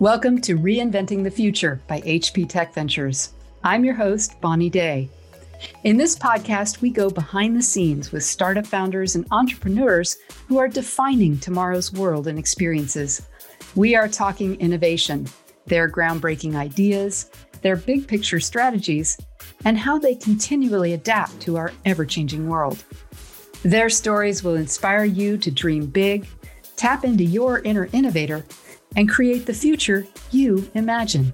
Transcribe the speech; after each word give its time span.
Welcome 0.00 0.40
to 0.40 0.56
Reinventing 0.56 1.24
the 1.24 1.30
Future 1.30 1.78
by 1.86 2.00
HP 2.00 2.48
Tech 2.48 2.72
Ventures. 2.72 3.34
I'm 3.62 3.84
your 3.84 3.92
host, 3.92 4.40
Bonnie 4.40 4.70
Day. 4.70 5.10
In 5.84 5.98
this 5.98 6.18
podcast, 6.18 6.80
we 6.80 6.88
go 6.88 7.10
behind 7.10 7.54
the 7.54 7.60
scenes 7.60 8.10
with 8.10 8.24
startup 8.24 8.66
founders 8.66 9.14
and 9.14 9.26
entrepreneurs 9.30 10.16
who 10.48 10.56
are 10.56 10.68
defining 10.68 11.38
tomorrow's 11.38 11.92
world 11.92 12.28
and 12.28 12.38
experiences. 12.38 13.20
We 13.74 13.94
are 13.94 14.08
talking 14.08 14.58
innovation, 14.58 15.28
their 15.66 15.86
groundbreaking 15.86 16.54
ideas, 16.54 17.30
their 17.60 17.76
big 17.76 18.08
picture 18.08 18.40
strategies, 18.40 19.18
and 19.66 19.76
how 19.76 19.98
they 19.98 20.14
continually 20.14 20.94
adapt 20.94 21.38
to 21.40 21.58
our 21.58 21.74
ever 21.84 22.06
changing 22.06 22.48
world. 22.48 22.82
Their 23.64 23.90
stories 23.90 24.42
will 24.42 24.54
inspire 24.54 25.04
you 25.04 25.36
to 25.36 25.50
dream 25.50 25.84
big, 25.84 26.26
tap 26.76 27.04
into 27.04 27.22
your 27.22 27.58
inner 27.58 27.90
innovator, 27.92 28.46
and 28.96 29.08
create 29.08 29.46
the 29.46 29.54
future 29.54 30.06
you 30.30 30.70
imagine. 30.74 31.32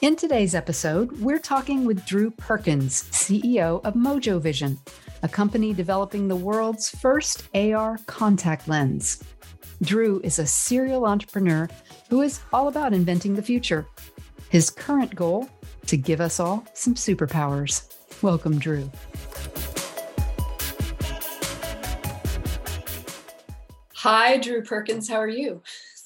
In 0.00 0.14
today's 0.14 0.54
episode, 0.54 1.10
we're 1.20 1.40
talking 1.40 1.84
with 1.84 2.06
Drew 2.06 2.30
Perkins, 2.30 3.02
CEO 3.10 3.84
of 3.84 3.94
Mojo 3.94 4.40
Vision, 4.40 4.78
a 5.24 5.28
company 5.28 5.74
developing 5.74 6.28
the 6.28 6.36
world's 6.36 6.88
first 6.88 7.48
AR 7.54 7.98
contact 8.06 8.68
lens. 8.68 9.22
Drew 9.82 10.20
is 10.22 10.38
a 10.38 10.46
serial 10.46 11.04
entrepreneur 11.04 11.68
who 12.10 12.22
is 12.22 12.40
all 12.52 12.68
about 12.68 12.92
inventing 12.92 13.34
the 13.34 13.42
future. 13.42 13.86
His 14.50 14.70
current 14.70 15.14
goal 15.14 15.48
to 15.86 15.96
give 15.96 16.20
us 16.20 16.38
all 16.38 16.64
some 16.74 16.94
superpowers. 16.94 17.92
Welcome, 18.22 18.58
Drew. 18.58 18.90
Hi, 24.02 24.36
Drew 24.36 24.62
Perkins. 24.62 25.08
How 25.08 25.16
are 25.16 25.26
you? 25.26 25.60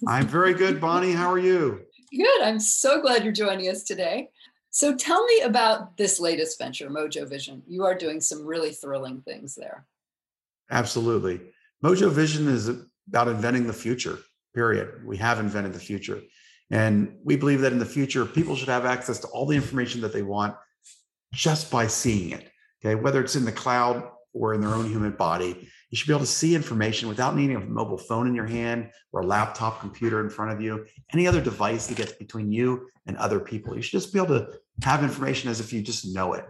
I'm 0.09 0.27
very 0.27 0.55
good, 0.55 0.81
Bonnie. 0.81 1.13
How 1.13 1.31
are 1.31 1.39
you? 1.39 1.83
Good. 2.11 2.43
I'm 2.43 2.59
so 2.59 3.03
glad 3.03 3.23
you're 3.23 3.35
joining 3.35 3.69
us 3.69 3.83
today. 3.83 4.31
So 4.71 4.97
tell 4.97 5.23
me 5.27 5.43
about 5.43 5.99
this 5.99 6.19
latest 6.19 6.59
venture, 6.59 6.89
Mojo 6.89 7.29
Vision. 7.29 7.63
You 7.69 7.85
are 7.85 7.95
doing 7.95 8.23
some 8.23 8.47
really 8.47 8.71
thrilling 8.71 9.21
things 9.21 9.55
there. 9.55 9.85
Absolutely. 10.71 11.43
Mojo 11.85 12.11
Vision 12.11 12.49
is 12.49 12.71
about 13.09 13.29
inventing 13.29 13.67
the 13.67 13.75
future, 13.75 14.21
period. 14.55 15.05
We 15.05 15.19
have 15.19 15.39
invented 15.39 15.75
the 15.75 15.79
future. 15.79 16.23
And 16.71 17.17
we 17.23 17.37
believe 17.37 17.61
that 17.61 17.75
in 17.75 17.79
the 17.79 17.85
future, 17.85 18.25
people 18.25 18.57
should 18.57 18.71
have 18.71 18.87
access 18.87 19.19
to 19.19 19.27
all 19.27 19.45
the 19.45 19.57
information 19.57 20.01
that 20.01 20.15
they 20.15 20.23
want 20.23 20.57
just 21.35 21.71
by 21.71 21.89
seeing 21.89 22.31
it. 22.31 22.51
Okay. 22.83 22.95
Whether 22.95 23.21
it's 23.21 23.37
in 23.37 23.45
the 23.45 23.53
cloud 23.53 24.09
or 24.33 24.55
in 24.55 24.63
their 24.63 24.71
own 24.71 24.87
human 24.87 25.13
body, 25.13 25.69
you 25.93 25.97
should 25.99 26.07
be 26.07 26.15
able 26.15 26.21
to 26.21 26.27
see 26.27 26.55
information 26.55 27.07
without 27.07 27.37
needing 27.37 27.57
a 27.57 27.61
mobile 27.61 27.99
phone 27.99 28.27
in 28.27 28.35
your 28.35 28.47
hand 28.47 28.91
or 29.13 29.21
a 29.21 29.27
laptop 29.27 29.79
computer 29.79 30.23
in 30.23 30.31
front 30.31 30.51
of 30.51 30.59
you, 30.59 30.87
any 31.13 31.27
other 31.27 31.41
device 31.41 31.87
that 31.87 31.99
gets 31.99 32.13
between 32.13 32.51
you 32.51 32.89
and 33.07 33.15
other 33.19 33.39
people. 33.39 33.77
You 33.77 33.83
should 33.83 34.01
just 34.01 34.11
be 34.11 34.19
able 34.19 34.39
to 34.39 34.49
have 34.83 35.05
information 35.05 35.51
as 35.51 35.61
if 35.61 35.71
you 35.71 35.83
just 35.83 36.15
know 36.15 36.33
it. 36.33 36.47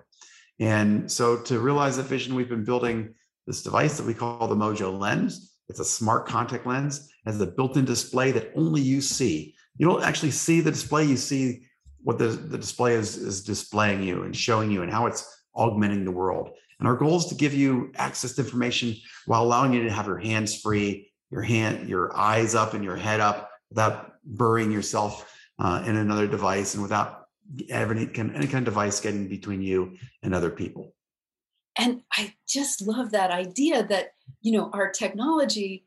And 0.60 1.10
so 1.10 1.38
to 1.42 1.58
realize 1.58 1.96
that 1.96 2.04
vision, 2.04 2.36
we've 2.36 2.48
been 2.48 2.64
building 2.64 3.14
this 3.48 3.64
device 3.64 3.96
that 3.96 4.06
we 4.06 4.14
call 4.14 4.46
the 4.46 4.54
Mojo 4.54 4.96
Lens. 4.96 5.56
It's 5.68 5.80
a 5.80 5.84
smart 5.84 6.26
contact 6.26 6.64
lens, 6.64 7.08
it 7.26 7.30
has 7.30 7.40
a 7.40 7.46
built-in 7.46 7.84
display 7.84 8.30
that 8.32 8.52
only 8.54 8.80
you 8.80 9.00
see. 9.00 9.56
You 9.76 9.88
don't 9.88 10.04
actually 10.04 10.30
see 10.30 10.60
the 10.60 10.70
display, 10.70 11.04
you 11.04 11.16
see 11.16 11.62
what 12.02 12.18
the, 12.18 12.28
the 12.28 12.58
display 12.58 12.94
is, 12.94 13.16
is 13.16 13.42
displaying 13.42 14.04
you 14.04 14.22
and 14.22 14.36
showing 14.36 14.70
you 14.70 14.82
and 14.82 14.92
how 14.92 15.06
it's 15.06 15.44
augmenting 15.54 16.04
the 16.04 16.12
world. 16.12 16.50
And 16.82 16.88
our 16.88 16.96
goal 16.96 17.16
is 17.16 17.26
to 17.26 17.36
give 17.36 17.54
you 17.54 17.92
access 17.94 18.32
to 18.32 18.42
information 18.42 18.96
while 19.26 19.44
allowing 19.44 19.72
you 19.72 19.84
to 19.84 19.90
have 19.92 20.08
your 20.08 20.18
hands 20.18 20.60
free, 20.60 21.12
your 21.30 21.42
hand, 21.42 21.88
your 21.88 22.12
eyes 22.16 22.56
up 22.56 22.74
and 22.74 22.82
your 22.82 22.96
head 22.96 23.20
up 23.20 23.52
without 23.70 24.14
burying 24.24 24.72
yourself 24.72 25.32
uh, 25.60 25.84
in 25.86 25.94
another 25.94 26.26
device 26.26 26.74
and 26.74 26.82
without 26.82 27.28
any 27.70 28.06
kind, 28.06 28.34
any 28.34 28.48
kind 28.48 28.66
of 28.66 28.74
device 28.74 28.98
getting 28.98 29.28
between 29.28 29.62
you 29.62 29.96
and 30.24 30.34
other 30.34 30.50
people. 30.50 30.92
And 31.78 32.02
I 32.16 32.34
just 32.48 32.82
love 32.82 33.12
that 33.12 33.30
idea 33.30 33.84
that, 33.84 34.14
you 34.40 34.50
know, 34.50 34.68
our 34.72 34.90
technology 34.90 35.84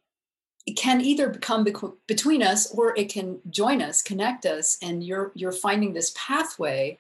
can 0.78 1.02
either 1.02 1.28
become 1.28 1.68
between 2.08 2.42
us 2.42 2.72
or 2.72 2.96
it 2.96 3.10
can 3.10 3.42
join 3.50 3.82
us, 3.82 4.02
connect 4.02 4.46
us. 4.46 4.78
And 4.82 5.04
you're, 5.04 5.34
you're 5.36 5.52
finding 5.52 5.92
this 5.92 6.14
pathway 6.16 7.00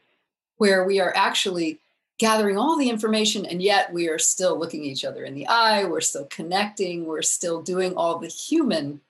where 0.57 0.83
we 0.83 0.99
are 0.99 1.13
actually 1.15 1.79
gathering 2.17 2.57
all 2.57 2.77
the 2.77 2.89
information 2.89 3.45
and 3.45 3.61
yet 3.61 3.91
we 3.91 4.07
are 4.07 4.19
still 4.19 4.57
looking 4.57 4.83
each 4.85 5.03
other 5.03 5.25
in 5.25 5.35
the 5.35 5.47
eye. 5.47 5.83
We're 5.85 6.01
still 6.01 6.25
connecting. 6.25 7.05
We're 7.05 7.21
still 7.21 7.61
doing 7.61 7.93
all 7.95 8.19
the 8.19 8.27
human 8.27 9.01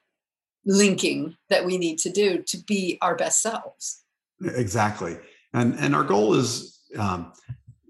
linking 0.66 1.38
that 1.50 1.66
we 1.66 1.78
need 1.78 2.00
to 2.00 2.10
do 2.10 2.42
to 2.42 2.58
be 2.58 2.98
our 3.02 3.16
best 3.16 3.42
selves. 3.42 4.04
Exactly. 4.42 5.18
And 5.54 5.76
and 5.80 5.96
our 5.96 6.04
goal 6.04 6.34
is 6.34 6.80
um, 6.98 7.32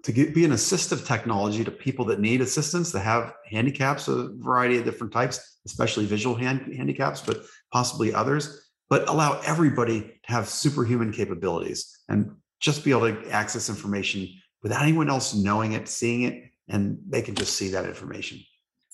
to 0.04 0.12
get, 0.12 0.36
be 0.36 0.46
an 0.46 0.52
assistive 0.52 1.06
technology 1.06 1.64
to 1.64 1.72
people 1.72 2.06
that 2.06 2.20
need 2.20 2.42
assistance 2.42 2.92
that 2.92 3.00
have 3.00 3.34
handicaps 3.50 4.08
of 4.08 4.20
a 4.20 4.30
variety 4.36 4.78
of 4.78 4.86
different 4.86 5.12
types 5.12 5.58
especially 5.66 6.06
visual 6.06 6.36
hand, 6.36 6.72
handicaps 6.76 7.22
but 7.22 7.44
possibly 7.72 8.14
others 8.14 8.70
but 8.88 9.10
allow 9.10 9.42
everybody 9.46 10.02
to 10.02 10.32
have 10.32 10.48
superhuman 10.48 11.12
capabilities 11.12 12.02
and 12.10 12.32
just 12.60 12.84
be 12.84 12.92
able 12.92 13.12
to 13.12 13.30
access 13.32 13.68
information 13.68 14.30
without 14.66 14.82
anyone 14.82 15.12
else 15.12 15.36
knowing 15.36 15.74
it, 15.74 15.88
seeing 15.88 16.24
it, 16.24 16.44
and 16.68 16.98
they 17.08 17.22
can 17.22 17.36
just 17.36 17.54
see 17.54 17.68
that 17.68 17.86
information. 17.86 18.40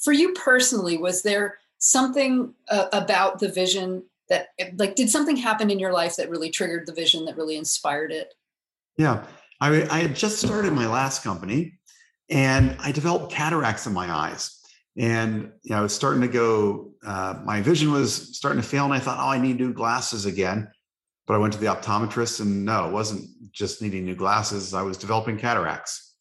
For 0.04 0.12
you 0.12 0.34
personally, 0.34 0.98
was 0.98 1.22
there 1.22 1.60
something 1.78 2.54
uh, 2.70 2.88
about 2.92 3.40
the 3.40 3.48
vision 3.48 4.04
that, 4.28 4.50
like, 4.76 4.96
did 4.96 5.10
something 5.10 5.38
happen 5.38 5.72
in 5.72 5.80
your 5.80 5.94
life 5.94 6.18
that 6.18 6.30
really 6.30 6.50
triggered 6.50 6.88
the 6.88 6.94
vision 6.94 7.24
that 7.24 7.38
really 7.38 7.56
inspired 7.56 8.12
it? 8.12 8.34
Yeah, 8.98 9.26
I, 9.62 9.84
I 9.84 10.00
had 10.00 10.14
just 10.14 10.40
started 10.40 10.74
my 10.74 10.88
last 10.88 11.24
company 11.24 11.80
and 12.30 12.76
I 12.82 12.92
developed 12.92 13.32
cataracts 13.32 13.88
in 13.88 13.94
my 13.94 14.12
eyes. 14.12 14.60
And 14.98 15.54
you 15.62 15.70
know, 15.70 15.78
I 15.78 15.82
was 15.84 15.96
starting 15.96 16.20
to 16.20 16.28
go, 16.28 16.92
uh, 17.06 17.40
my 17.46 17.62
vision 17.62 17.94
was 17.94 18.36
starting 18.36 18.62
to 18.62 18.68
fail, 18.68 18.84
and 18.84 18.94
I 18.94 19.00
thought, 19.00 19.20
oh, 19.22 19.30
I 19.30 19.40
need 19.40 19.58
new 19.58 19.72
glasses 19.72 20.26
again. 20.26 20.70
But 21.32 21.38
I 21.38 21.40
went 21.40 21.54
to 21.54 21.60
the 21.60 21.68
optometrist, 21.68 22.42
and 22.42 22.66
no, 22.66 22.90
it 22.90 22.92
wasn't 22.92 23.30
just 23.54 23.82
needing 23.82 24.04
new 24.04 24.16
glasses. 24.16 24.74
I 24.74 24.82
was 24.82 24.98
developing 24.98 25.38
cataracts. 25.38 26.18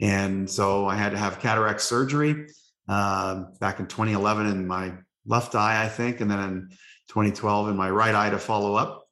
And 0.00 0.50
so 0.50 0.88
I 0.88 0.96
had 0.96 1.12
to 1.12 1.18
have 1.18 1.38
cataract 1.38 1.80
surgery 1.80 2.48
uh, 2.88 3.44
back 3.60 3.78
in 3.78 3.86
2011 3.86 4.48
in 4.48 4.66
my 4.66 4.94
left 5.24 5.54
eye, 5.54 5.84
I 5.84 5.88
think, 5.88 6.20
and 6.20 6.28
then 6.28 6.40
in 6.40 6.68
2012 7.10 7.68
in 7.68 7.76
my 7.76 7.90
right 7.90 8.12
eye 8.12 8.30
to 8.30 8.40
follow 8.40 8.74
up. 8.74 9.06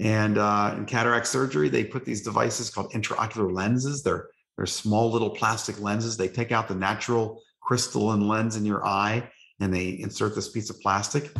And 0.00 0.36
uh, 0.36 0.74
in 0.76 0.86
cataract 0.86 1.28
surgery, 1.28 1.68
they 1.68 1.84
put 1.84 2.04
these 2.04 2.22
devices 2.22 2.68
called 2.68 2.90
intraocular 2.90 3.52
lenses. 3.52 4.02
They're 4.02 4.30
they're 4.56 4.66
small 4.66 5.12
little 5.12 5.30
plastic 5.30 5.80
lenses. 5.80 6.16
They 6.16 6.26
take 6.26 6.50
out 6.50 6.66
the 6.66 6.74
natural 6.74 7.40
crystalline 7.60 8.26
lens 8.26 8.56
in 8.56 8.64
your 8.64 8.84
eye 8.84 9.30
and 9.60 9.72
they 9.72 9.90
insert 10.00 10.34
this 10.34 10.48
piece 10.48 10.70
of 10.70 10.80
plastic. 10.80 11.30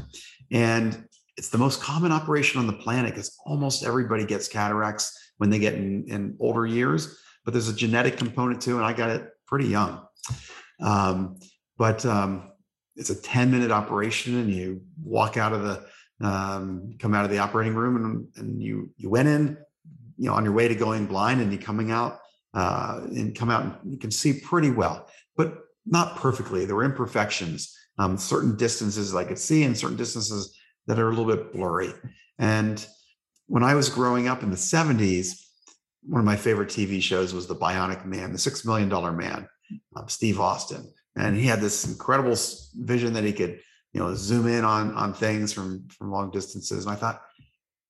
And 0.52 1.08
it's 1.36 1.48
the 1.48 1.58
most 1.58 1.80
common 1.80 2.12
operation 2.12 2.60
on 2.60 2.66
the 2.66 2.72
planet 2.72 3.12
because 3.12 3.36
almost 3.46 3.84
everybody 3.84 4.24
gets 4.24 4.48
cataracts 4.48 5.18
when 5.38 5.50
they 5.50 5.58
get 5.58 5.74
in, 5.74 6.04
in 6.08 6.36
older 6.38 6.66
years, 6.66 7.18
but 7.44 7.52
there's 7.52 7.68
a 7.68 7.74
genetic 7.74 8.16
component 8.16 8.60
too, 8.60 8.76
and 8.76 8.84
I 8.84 8.92
got 8.92 9.10
it 9.10 9.28
pretty 9.46 9.68
young. 9.68 10.04
Um, 10.80 11.38
but 11.78 12.04
um, 12.04 12.52
it's 12.96 13.10
a 13.10 13.20
10 13.20 13.50
minute 13.50 13.70
operation, 13.70 14.38
and 14.38 14.50
you 14.50 14.82
walk 15.02 15.36
out 15.36 15.52
of 15.52 15.62
the 15.62 15.86
um, 16.26 16.94
come 17.00 17.14
out 17.14 17.24
of 17.24 17.30
the 17.30 17.38
operating 17.38 17.74
room, 17.74 17.96
and, 17.96 18.26
and 18.36 18.62
you 18.62 18.90
you 18.96 19.10
went 19.10 19.28
in, 19.28 19.56
you 20.18 20.28
know, 20.28 20.34
on 20.34 20.44
your 20.44 20.52
way 20.52 20.68
to 20.68 20.74
going 20.74 21.06
blind, 21.06 21.40
and 21.40 21.50
you 21.52 21.58
coming 21.58 21.90
out 21.90 22.20
uh, 22.54 23.00
and 23.06 23.34
come 23.34 23.50
out, 23.50 23.64
and 23.64 23.92
you 23.92 23.98
can 23.98 24.10
see 24.10 24.34
pretty 24.34 24.70
well, 24.70 25.08
but 25.36 25.58
not 25.86 26.16
perfectly. 26.16 26.64
There 26.64 26.76
were 26.76 26.84
imperfections. 26.84 27.76
Um, 27.98 28.16
certain 28.16 28.56
distances 28.56 29.14
I 29.14 29.24
could 29.24 29.38
see, 29.38 29.64
and 29.64 29.76
certain 29.76 29.96
distances 29.96 30.56
that 30.86 30.98
are 30.98 31.08
a 31.08 31.14
little 31.14 31.24
bit 31.24 31.52
blurry. 31.52 31.92
And 32.38 32.84
when 33.46 33.62
I 33.62 33.74
was 33.74 33.88
growing 33.88 34.28
up 34.28 34.42
in 34.42 34.50
the 34.50 34.56
70s, 34.56 35.42
one 36.04 36.20
of 36.20 36.24
my 36.24 36.36
favorite 36.36 36.68
TV 36.68 37.00
shows 37.00 37.32
was 37.32 37.46
The 37.46 37.54
Bionic 37.54 38.04
Man, 38.04 38.32
the 38.32 38.38
Six 38.38 38.64
Million 38.64 38.88
Dollar 38.88 39.12
Man, 39.12 39.48
um, 39.94 40.08
Steve 40.08 40.40
Austin, 40.40 40.92
and 41.16 41.36
he 41.36 41.46
had 41.46 41.60
this 41.60 41.86
incredible 41.86 42.36
vision 42.74 43.12
that 43.12 43.24
he 43.24 43.32
could, 43.32 43.60
you 43.92 44.00
know, 44.00 44.14
zoom 44.14 44.48
in 44.48 44.64
on 44.64 44.94
on 44.94 45.12
things 45.12 45.52
from 45.52 45.86
from 45.88 46.10
long 46.10 46.30
distances. 46.30 46.84
And 46.84 46.92
I 46.92 46.96
thought, 46.96 47.22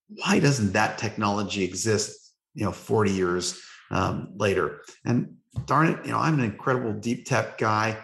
why 0.08 0.40
doesn't 0.40 0.72
that 0.72 0.98
technology 0.98 1.64
exist? 1.64 2.34
You 2.54 2.64
know, 2.64 2.72
40 2.72 3.12
years 3.12 3.62
um, 3.90 4.32
later. 4.36 4.82
And 5.04 5.36
darn 5.66 5.88
it, 5.88 6.04
you 6.04 6.10
know, 6.10 6.18
I'm 6.18 6.38
an 6.38 6.44
incredible 6.44 6.92
deep 6.92 7.24
tech 7.24 7.56
guy. 7.58 7.96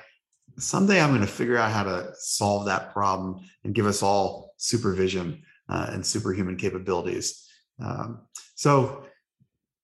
Someday 0.59 1.01
I'm 1.01 1.11
going 1.11 1.21
to 1.21 1.27
figure 1.27 1.57
out 1.57 1.73
how 1.73 1.85
to 1.85 2.13
solve 2.19 2.67
that 2.67 2.93
problem 2.93 3.41
and 3.65 3.75
give 3.75 3.87
us 3.87 4.03
all 4.03 4.48
supervision 4.59 5.43
uh, 5.69 5.89
and 5.91 6.05
superhuman 6.05 6.57
capabilities. 6.57 7.49
Um, 7.83 8.23
so 8.55 9.05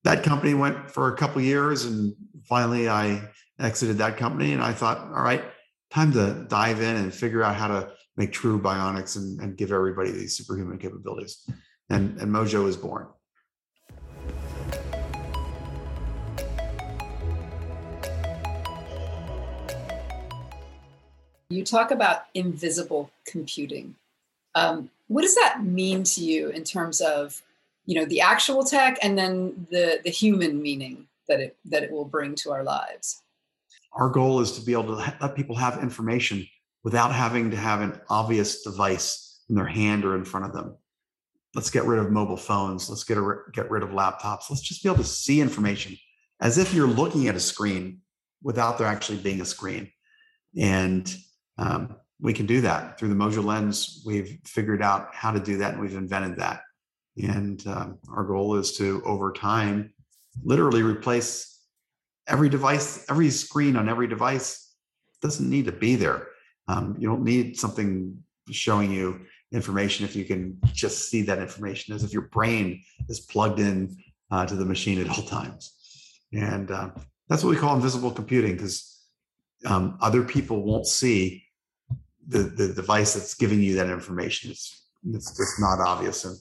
that 0.03 0.23
company 0.23 0.53
went 0.53 0.91
for 0.91 1.11
a 1.11 1.17
couple 1.17 1.41
years, 1.41 1.85
and 1.85 2.13
finally 2.47 2.87
I 2.87 3.29
exited 3.59 3.97
that 3.97 4.17
company. 4.17 4.53
And 4.53 4.61
I 4.61 4.71
thought, 4.71 4.99
all 4.99 5.23
right, 5.23 5.43
time 5.89 6.11
to 6.13 6.45
dive 6.47 6.81
in 6.81 6.95
and 6.95 7.13
figure 7.13 7.41
out 7.41 7.55
how 7.55 7.67
to 7.67 7.91
make 8.17 8.31
true 8.31 8.61
bionics 8.61 9.15
and, 9.15 9.39
and 9.41 9.57
give 9.57 9.71
everybody 9.71 10.11
these 10.11 10.37
superhuman 10.37 10.77
capabilities. 10.77 11.49
And, 11.89 12.19
and 12.21 12.31
Mojo 12.31 12.63
was 12.63 12.77
born. 12.77 13.07
You 21.49 21.63
talk 21.63 21.91
about 21.91 22.25
invisible 22.33 23.11
computing. 23.25 23.95
Um, 24.55 24.89
what 25.07 25.21
does 25.21 25.35
that 25.35 25.63
mean 25.63 26.03
to 26.03 26.23
you 26.23 26.49
in 26.49 26.63
terms 26.63 27.01
of, 27.01 27.41
you 27.85 27.95
know, 27.95 28.05
the 28.05 28.21
actual 28.21 28.63
tech 28.63 28.97
and 29.03 29.17
then 29.17 29.67
the 29.69 29.99
the 30.03 30.09
human 30.09 30.61
meaning 30.61 31.07
that 31.27 31.39
it 31.39 31.55
that 31.65 31.83
it 31.83 31.91
will 31.91 32.05
bring 32.05 32.33
to 32.35 32.51
our 32.51 32.63
lives? 32.63 33.21
Our 33.93 34.09
goal 34.09 34.41
is 34.41 34.53
to 34.53 34.65
be 34.65 34.73
able 34.73 34.97
to 34.97 35.17
let 35.21 35.35
people 35.35 35.55
have 35.55 35.81
information 35.81 36.47
without 36.83 37.13
having 37.13 37.51
to 37.51 37.57
have 37.57 37.81
an 37.81 37.99
obvious 38.09 38.63
device 38.63 39.41
in 39.49 39.55
their 39.55 39.67
hand 39.67 40.05
or 40.05 40.15
in 40.15 40.25
front 40.25 40.45
of 40.45 40.53
them. 40.53 40.75
Let's 41.53 41.69
get 41.69 41.85
rid 41.85 41.99
of 41.99 42.11
mobile 42.11 42.37
phones. 42.37 42.89
Let's 42.89 43.03
get 43.03 43.17
a, 43.17 43.37
get 43.53 43.71
rid 43.71 43.83
of 43.83 43.89
laptops. 43.89 44.49
Let's 44.49 44.61
just 44.61 44.83
be 44.83 44.89
able 44.89 45.03
to 45.03 45.09
see 45.09 45.39
information 45.39 45.97
as 46.41 46.57
if 46.57 46.73
you're 46.73 46.87
looking 46.87 47.27
at 47.27 47.35
a 47.35 47.39
screen 47.39 48.01
without 48.43 48.77
there 48.77 48.87
actually 48.87 49.19
being 49.19 49.41
a 49.41 49.45
screen. 49.45 49.91
And 50.57 51.15
um, 51.57 51.95
we 52.19 52.33
can 52.33 52.45
do 52.45 52.61
that 52.61 52.97
through 52.97 53.09
the 53.09 53.15
Mojo 53.15 53.43
lens. 53.43 54.01
We've 54.05 54.39
figured 54.45 54.81
out 54.81 55.13
how 55.13 55.31
to 55.31 55.39
do 55.39 55.57
that 55.57 55.73
and 55.73 55.81
we've 55.81 55.95
invented 55.95 56.37
that. 56.37 56.61
And 57.17 57.65
um, 57.67 57.99
our 58.09 58.23
goal 58.23 58.55
is 58.55 58.77
to, 58.77 59.01
over 59.05 59.31
time, 59.31 59.93
literally 60.43 60.81
replace 60.81 61.59
every 62.27 62.49
device, 62.49 63.05
every 63.09 63.29
screen 63.29 63.75
on 63.75 63.89
every 63.89 64.07
device 64.07 64.73
doesn't 65.21 65.49
need 65.49 65.65
to 65.65 65.71
be 65.71 65.95
there. 65.95 66.27
Um, 66.67 66.95
you 66.99 67.07
don't 67.07 67.23
need 67.23 67.57
something 67.57 68.17
showing 68.51 68.91
you 68.91 69.21
information 69.51 70.05
if 70.05 70.15
you 70.15 70.25
can 70.25 70.59
just 70.73 71.09
see 71.09 71.21
that 71.23 71.39
information 71.39 71.93
as 71.93 72.03
if 72.03 72.11
your 72.11 72.23
brain 72.23 72.83
is 73.07 73.21
plugged 73.21 73.59
in 73.59 73.95
uh, 74.31 74.45
to 74.45 74.55
the 74.55 74.65
machine 74.65 74.99
at 74.99 75.09
all 75.09 75.23
times. 75.23 75.73
And 76.33 76.69
uh, 76.71 76.89
that's 77.29 77.43
what 77.43 77.51
we 77.51 77.57
call 77.57 77.75
invisible 77.75 78.11
computing 78.11 78.53
because 78.53 78.99
um, 79.65 79.97
other 80.01 80.23
people 80.23 80.63
won't 80.63 80.87
see 80.87 81.44
the, 82.27 82.39
the 82.39 82.73
device 82.73 83.13
that's 83.13 83.33
giving 83.35 83.61
you 83.61 83.75
that 83.75 83.89
information. 83.89 84.51
It's, 84.51 84.83
it's 85.13 85.37
just 85.37 85.59
not 85.59 85.79
obvious. 85.79 86.25
And 86.25 86.37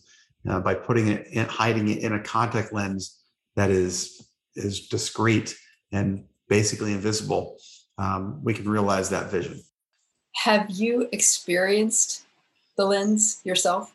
uh, 0.48 0.60
by 0.60 0.74
putting 0.74 1.08
it 1.08 1.26
in, 1.28 1.46
hiding 1.46 1.88
it 1.88 1.98
in 1.98 2.12
a 2.12 2.22
contact 2.22 2.72
lens 2.72 3.20
that 3.56 3.70
is, 3.70 4.28
is 4.56 4.88
discrete 4.88 5.56
and 5.92 6.24
basically 6.48 6.92
invisible, 6.92 7.58
um, 7.98 8.40
we 8.42 8.54
can 8.54 8.68
realize 8.68 9.10
that 9.10 9.30
vision. 9.30 9.62
Have 10.36 10.70
you 10.70 11.08
experienced 11.12 12.24
the 12.76 12.84
lens 12.84 13.40
yourself? 13.44 13.94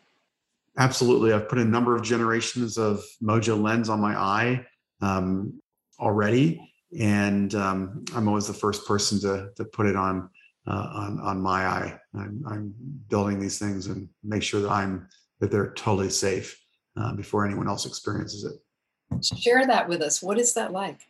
Absolutely. 0.78 1.32
I've 1.32 1.48
put 1.48 1.58
a 1.58 1.64
number 1.64 1.94
of 1.94 2.02
generations 2.02 2.78
of 2.78 3.04
Mojo 3.22 3.60
lens 3.60 3.88
on 3.88 4.00
my 4.00 4.18
eye 4.18 4.64
um, 5.02 5.60
already. 5.98 6.72
And 6.98 7.54
um, 7.54 8.04
I'm 8.14 8.26
always 8.26 8.46
the 8.46 8.54
first 8.54 8.86
person 8.86 9.20
to, 9.20 9.50
to 9.56 9.64
put 9.64 9.86
it 9.86 9.96
on 9.96 10.30
uh, 10.70 10.88
on 10.94 11.20
on 11.20 11.40
my 11.40 11.66
eye. 11.66 11.98
I'm, 12.14 12.44
I'm, 12.48 12.74
building 13.08 13.40
these 13.40 13.58
things 13.58 13.88
and 13.88 14.08
make 14.22 14.42
sure 14.42 14.60
that 14.60 14.70
I'm 14.70 15.08
that 15.40 15.50
they're 15.50 15.72
totally 15.72 16.10
safe 16.10 16.60
uh, 16.96 17.12
before 17.14 17.44
anyone 17.44 17.66
else 17.66 17.86
experiences 17.86 18.44
it. 18.44 19.34
Share 19.36 19.66
that 19.66 19.88
with 19.88 20.00
us. 20.00 20.22
What 20.22 20.38
is 20.38 20.54
that 20.54 20.72
like? 20.72 21.00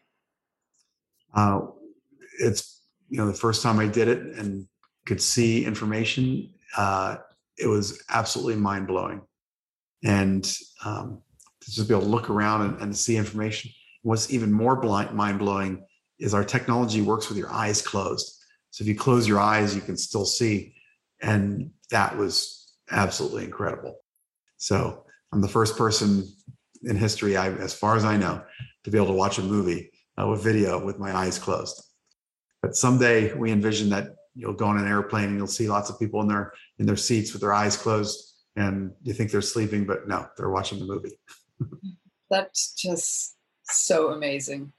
Uh, 1.35 1.61
it's 2.41 2.81
you 3.11 3.19
know 3.19 3.27
the 3.27 3.35
first 3.35 3.63
time 3.63 3.79
I 3.79 3.87
did 3.87 4.09
it 4.09 4.39
and 4.39 4.67
could 5.05 5.21
see 5.21 5.65
information. 5.67 6.55
Uh, 6.77 7.17
it 7.59 7.67
was 7.67 8.03
absolutely 8.09 8.57
mind 8.57 8.87
blowing, 8.87 9.21
and 10.03 10.51
um, 10.87 11.21
to 11.61 11.71
just 11.71 11.87
be 11.87 11.95
able 11.95 12.05
to 12.05 12.09
look 12.09 12.31
around 12.31 12.63
and, 12.63 12.81
and 12.81 12.97
see 12.97 13.17
information. 13.17 13.71
What's 14.03 14.33
even 14.33 14.51
more 14.51 14.77
blind, 14.77 15.15
mind 15.15 15.39
blowing 15.39 15.85
is 16.19 16.33
our 16.33 16.45
technology 16.45 17.03
works 17.03 17.29
with 17.29 17.37
your 17.37 17.53
eyes 17.53 17.83
closed. 17.83 18.40
So 18.71 18.83
if 18.83 18.89
you 18.89 18.95
close 18.95 19.27
your 19.27 19.41
eyes, 19.41 19.75
you 19.75 19.81
can 19.81 19.97
still 19.97 20.25
see. 20.25 20.75
And 21.23 21.71
that 21.91 22.17
was 22.17 22.73
absolutely 22.91 23.45
incredible. 23.45 23.97
So 24.57 25.05
I'm 25.33 25.41
the 25.41 25.49
first 25.49 25.77
person 25.77 26.27
in 26.83 26.97
history, 26.97 27.37
I, 27.37 27.51
as 27.53 27.75
far 27.75 27.97
as 27.97 28.05
I 28.05 28.17
know, 28.17 28.43
to 28.85 28.91
be 28.91 28.97
able 28.97 29.09
to 29.09 29.13
watch 29.13 29.39
a 29.39 29.43
movie 29.43 29.91
uh, 30.21 30.27
with 30.27 30.43
video 30.43 30.83
with 30.85 30.99
my 30.99 31.15
eyes 31.15 31.39
closed. 31.39 31.83
But 32.63 32.77
someday 32.77 33.35
we 33.35 33.53
envision 33.53 33.91
that 33.91 34.15
you'll 34.35 34.55
go 34.55 34.67
on 34.67 34.79
an 34.79 34.87
airplane 34.87 35.27
and 35.27 35.37
you'll 35.37 35.47
see 35.47 35.69
lots 35.69 35.91
of 35.91 35.99
people 35.99 36.21
in 36.21 36.29
their 36.29 36.53
in 36.79 36.87
their 36.87 36.97
seats 36.97 37.33
with 37.33 37.43
their 37.43 37.53
eyes 37.53 37.77
closed, 37.77 38.35
and 38.57 38.93
you 39.03 39.13
think 39.13 39.31
they're 39.31 39.43
sleeping, 39.43 39.87
but 39.87 40.09
no, 40.09 40.27
they're 40.37 40.51
watching 40.51 40.79
the 40.79 40.87
movie. 40.87 41.19
That's 42.31 42.73
just 42.75 43.37
so 43.65 44.11
amazing. 44.11 44.73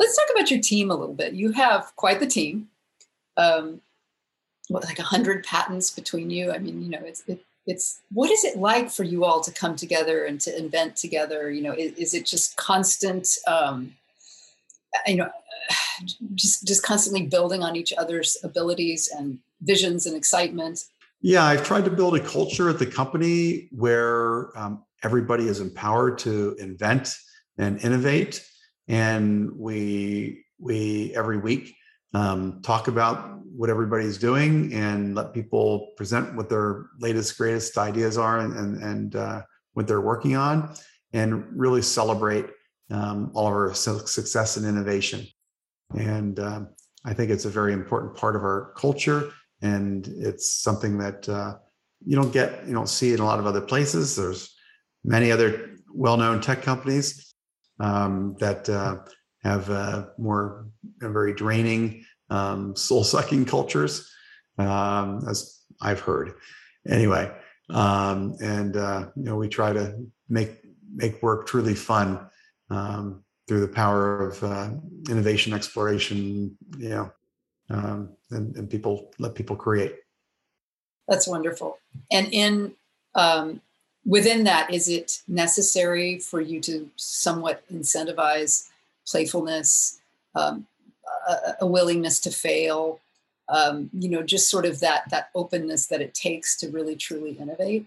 Let's 0.00 0.16
talk 0.16 0.28
about 0.34 0.50
your 0.50 0.60
team 0.60 0.90
a 0.90 0.96
little 0.96 1.14
bit. 1.14 1.34
You 1.34 1.52
have 1.52 1.94
quite 1.94 2.20
the 2.20 2.26
team. 2.26 2.68
Um, 3.36 3.82
what, 4.68 4.84
like 4.84 4.98
a 4.98 5.02
hundred 5.02 5.44
patents 5.44 5.90
between 5.90 6.30
you. 6.30 6.52
I 6.52 6.58
mean, 6.58 6.82
you 6.82 6.88
know, 6.88 7.02
it's 7.04 7.22
it, 7.26 7.44
it's 7.66 8.00
what 8.10 8.30
is 8.30 8.42
it 8.44 8.56
like 8.56 8.90
for 8.90 9.04
you 9.04 9.24
all 9.24 9.42
to 9.42 9.52
come 9.52 9.76
together 9.76 10.24
and 10.24 10.40
to 10.40 10.58
invent 10.58 10.96
together? 10.96 11.50
You 11.50 11.62
know, 11.62 11.72
is, 11.72 11.92
is 11.92 12.14
it 12.14 12.24
just 12.24 12.56
constant? 12.56 13.28
Um, 13.46 13.94
you 15.06 15.16
know, 15.16 15.30
just 16.34 16.66
just 16.66 16.82
constantly 16.82 17.26
building 17.26 17.62
on 17.62 17.76
each 17.76 17.92
other's 17.92 18.38
abilities 18.42 19.10
and 19.14 19.38
visions 19.60 20.06
and 20.06 20.16
excitement. 20.16 20.86
Yeah, 21.20 21.44
I've 21.44 21.64
tried 21.64 21.84
to 21.84 21.90
build 21.90 22.16
a 22.16 22.20
culture 22.20 22.70
at 22.70 22.78
the 22.78 22.86
company 22.86 23.68
where 23.72 24.56
um, 24.58 24.82
everybody 25.02 25.48
is 25.48 25.60
empowered 25.60 26.18
to 26.20 26.56
invent 26.58 27.14
and 27.58 27.78
innovate 27.84 28.46
and 28.90 29.56
we 29.56 30.44
we 30.58 31.14
every 31.14 31.38
week 31.38 31.74
um, 32.12 32.60
talk 32.62 32.88
about 32.88 33.38
what 33.44 33.70
everybody's 33.70 34.18
doing 34.18 34.72
and 34.74 35.14
let 35.14 35.32
people 35.32 35.92
present 35.96 36.34
what 36.34 36.48
their 36.48 36.86
latest 36.98 37.38
greatest 37.38 37.78
ideas 37.78 38.18
are 38.18 38.40
and 38.40 38.52
and, 38.56 38.82
and 38.82 39.16
uh, 39.16 39.42
what 39.74 39.86
they're 39.86 40.00
working 40.00 40.36
on 40.36 40.74
and 41.12 41.46
really 41.56 41.82
celebrate 41.82 42.46
um, 42.90 43.30
all 43.34 43.46
of 43.46 43.52
our 43.52 43.72
success 43.74 44.56
and 44.56 44.66
innovation. 44.66 45.26
And 45.96 46.38
um, 46.38 46.68
i 47.04 47.14
think 47.14 47.30
it's 47.30 47.46
a 47.46 47.50
very 47.50 47.72
important 47.72 48.14
part 48.14 48.36
of 48.36 48.42
our 48.42 48.74
culture 48.76 49.32
and 49.62 50.06
it's 50.08 50.52
something 50.52 50.98
that 50.98 51.28
uh, 51.28 51.54
you 52.04 52.16
don't 52.16 52.32
get 52.32 52.66
you 52.66 52.74
don't 52.74 52.88
see 52.88 53.12
in 53.12 53.20
a 53.20 53.24
lot 53.24 53.38
of 53.38 53.46
other 53.46 53.60
places. 53.60 54.16
There's 54.16 54.54
many 55.04 55.30
other 55.30 55.76
well-known 55.92 56.40
tech 56.40 56.62
companies 56.62 57.29
um, 57.80 58.36
that 58.38 58.68
uh, 58.68 58.98
have 59.42 59.70
uh, 59.70 60.06
more 60.18 60.66
uh, 61.02 61.08
very 61.08 61.34
draining, 61.34 62.04
um, 62.28 62.76
soul 62.76 63.04
sucking 63.04 63.46
cultures, 63.46 64.08
um, 64.58 65.24
as 65.28 65.60
I've 65.80 66.00
heard. 66.00 66.34
Anyway, 66.88 67.30
um, 67.70 68.36
and 68.42 68.76
uh, 68.76 69.06
you 69.16 69.24
know 69.24 69.36
we 69.36 69.48
try 69.48 69.72
to 69.72 69.98
make 70.28 70.60
make 70.94 71.22
work 71.22 71.46
truly 71.46 71.74
fun 71.74 72.28
um, 72.70 73.24
through 73.48 73.60
the 73.60 73.68
power 73.68 74.28
of 74.28 74.42
uh, 74.44 74.70
innovation, 75.08 75.52
exploration. 75.52 76.56
You 76.78 76.88
know, 76.88 77.12
um, 77.70 78.16
and, 78.30 78.56
and 78.56 78.68
people 78.68 79.12
let 79.18 79.34
people 79.34 79.56
create. 79.56 79.96
That's 81.08 81.26
wonderful. 81.26 81.76
And 82.12 82.28
in 82.32 82.72
um, 83.14 83.60
within 84.04 84.44
that, 84.44 84.72
is 84.72 84.88
it 84.88 85.22
necessary 85.28 86.18
for 86.18 86.40
you 86.40 86.60
to 86.60 86.90
somewhat 86.96 87.62
incentivize 87.72 88.68
playfulness, 89.06 90.00
um, 90.34 90.66
a, 91.28 91.56
a, 91.62 91.66
willingness 91.66 92.20
to 92.20 92.30
fail, 92.30 93.00
um, 93.48 93.90
you 93.92 94.08
know, 94.08 94.22
just 94.22 94.48
sort 94.48 94.64
of 94.64 94.80
that 94.80 95.10
that 95.10 95.30
openness 95.34 95.86
that 95.86 96.00
it 96.00 96.14
takes 96.14 96.56
to 96.58 96.70
really 96.70 96.96
truly 96.96 97.32
innovate? 97.32 97.86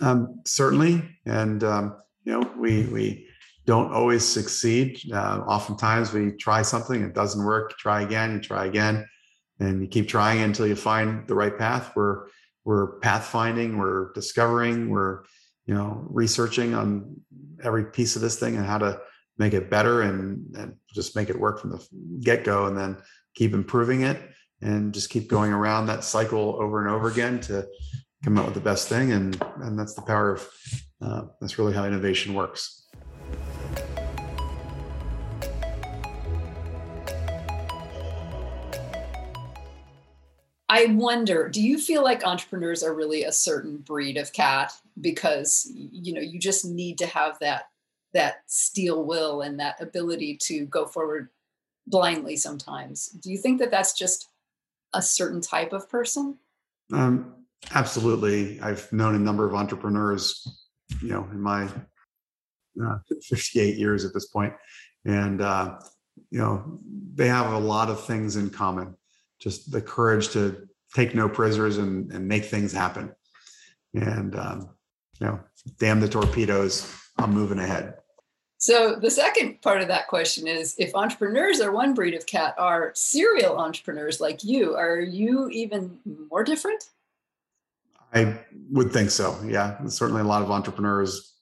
Um, 0.00 0.40
certainly, 0.44 1.02
and 1.26 1.62
um, 1.62 1.96
you 2.24 2.32
know, 2.32 2.50
we 2.56 2.86
we 2.86 3.26
don't 3.66 3.92
always 3.92 4.26
succeed. 4.26 5.00
Uh, 5.12 5.42
oftentimes, 5.46 6.12
we 6.12 6.32
try 6.32 6.62
something, 6.62 7.02
it 7.02 7.14
doesn't 7.14 7.44
work. 7.44 7.76
Try 7.78 8.02
again, 8.02 8.34
you 8.34 8.40
try 8.40 8.66
again, 8.66 9.06
and 9.60 9.82
you 9.82 9.86
keep 9.86 10.08
trying 10.08 10.40
until 10.40 10.66
you 10.66 10.76
find 10.76 11.26
the 11.28 11.34
right 11.34 11.56
path. 11.56 11.90
Where 11.94 12.26
we're 12.64 13.00
pathfinding, 13.00 13.78
we're 13.78 14.12
discovering, 14.12 14.90
we're 14.90 15.22
you 15.66 15.74
know 15.74 16.04
researching 16.08 16.74
on 16.74 17.20
every 17.62 17.84
piece 17.84 18.16
of 18.16 18.22
this 18.22 18.38
thing 18.38 18.56
and 18.56 18.66
how 18.66 18.78
to 18.78 19.00
make 19.38 19.54
it 19.54 19.70
better 19.70 20.02
and, 20.02 20.54
and 20.56 20.76
just 20.94 21.16
make 21.16 21.30
it 21.30 21.38
work 21.38 21.58
from 21.60 21.70
the 21.70 21.86
get 22.20 22.44
go, 22.44 22.66
and 22.66 22.76
then 22.76 22.96
keep 23.34 23.54
improving 23.54 24.02
it 24.02 24.20
and 24.60 24.94
just 24.94 25.10
keep 25.10 25.28
going 25.28 25.52
around 25.52 25.86
that 25.86 26.04
cycle 26.04 26.56
over 26.60 26.80
and 26.80 26.88
over 26.88 27.08
again 27.08 27.40
to 27.40 27.66
come 28.24 28.38
up 28.38 28.44
with 28.44 28.54
the 28.54 28.60
best 28.60 28.88
thing. 28.88 29.12
And 29.12 29.40
and 29.60 29.78
that's 29.78 29.94
the 29.94 30.02
power 30.02 30.32
of 30.32 30.48
uh, 31.00 31.22
that's 31.40 31.58
really 31.58 31.72
how 31.72 31.84
innovation 31.84 32.34
works. 32.34 32.81
I 40.72 40.86
wonder, 40.86 41.50
do 41.50 41.62
you 41.62 41.78
feel 41.78 42.02
like 42.02 42.24
entrepreneurs 42.24 42.82
are 42.82 42.94
really 42.94 43.24
a 43.24 43.32
certain 43.32 43.76
breed 43.76 44.16
of 44.16 44.32
cat 44.32 44.72
because 44.98 45.70
you 45.74 46.14
know 46.14 46.22
you 46.22 46.38
just 46.38 46.64
need 46.64 46.96
to 46.96 47.06
have 47.06 47.38
that 47.40 47.64
that 48.14 48.36
steel 48.46 49.04
will 49.04 49.42
and 49.42 49.60
that 49.60 49.82
ability 49.82 50.38
to 50.44 50.64
go 50.64 50.86
forward 50.86 51.28
blindly 51.86 52.36
sometimes. 52.36 53.08
Do 53.08 53.30
you 53.30 53.36
think 53.36 53.58
that 53.58 53.70
that's 53.70 53.92
just 53.92 54.30
a 54.94 55.02
certain 55.02 55.42
type 55.42 55.74
of 55.74 55.90
person? 55.90 56.38
Um, 56.90 57.34
absolutely. 57.74 58.58
I've 58.62 58.90
known 58.94 59.14
a 59.14 59.18
number 59.18 59.46
of 59.46 59.54
entrepreneurs, 59.54 60.46
you 61.02 61.08
know, 61.10 61.28
in 61.32 61.40
my 61.40 61.68
uh, 62.82 62.96
58 63.28 63.76
years 63.76 64.06
at 64.06 64.14
this 64.14 64.28
point, 64.28 64.54
and 65.04 65.42
uh, 65.42 65.78
you 66.30 66.38
know, 66.38 66.78
they 67.14 67.28
have 67.28 67.52
a 67.52 67.58
lot 67.58 67.90
of 67.90 68.06
things 68.06 68.36
in 68.36 68.48
common. 68.48 68.96
Just 69.42 69.72
the 69.72 69.82
courage 69.82 70.28
to 70.30 70.68
take 70.94 71.14
no 71.14 71.28
prisoners 71.28 71.78
and, 71.78 72.12
and 72.12 72.28
make 72.28 72.44
things 72.44 72.72
happen. 72.72 73.12
And 73.94 74.36
um, 74.36 74.68
you 75.20 75.26
know, 75.26 75.40
damn 75.78 76.00
the 76.00 76.08
torpedoes, 76.08 76.94
I'm 77.18 77.32
moving 77.32 77.58
ahead. 77.58 77.94
So 78.58 78.94
the 78.94 79.10
second 79.10 79.60
part 79.60 79.82
of 79.82 79.88
that 79.88 80.06
question 80.06 80.46
is 80.46 80.76
if 80.78 80.94
entrepreneurs 80.94 81.60
are 81.60 81.72
one 81.72 81.94
breed 81.94 82.14
of 82.14 82.26
cat, 82.26 82.54
are 82.58 82.92
serial 82.94 83.58
entrepreneurs 83.58 84.20
like 84.20 84.44
you, 84.44 84.76
are 84.76 85.00
you 85.00 85.48
even 85.48 85.98
more 86.30 86.44
different? 86.44 86.84
I 88.14 88.38
would 88.70 88.92
think 88.92 89.10
so. 89.10 89.36
Yeah. 89.44 89.84
Certainly 89.86 90.20
a 90.20 90.26
lot 90.26 90.42
of 90.42 90.50
entrepreneurs, 90.52 91.34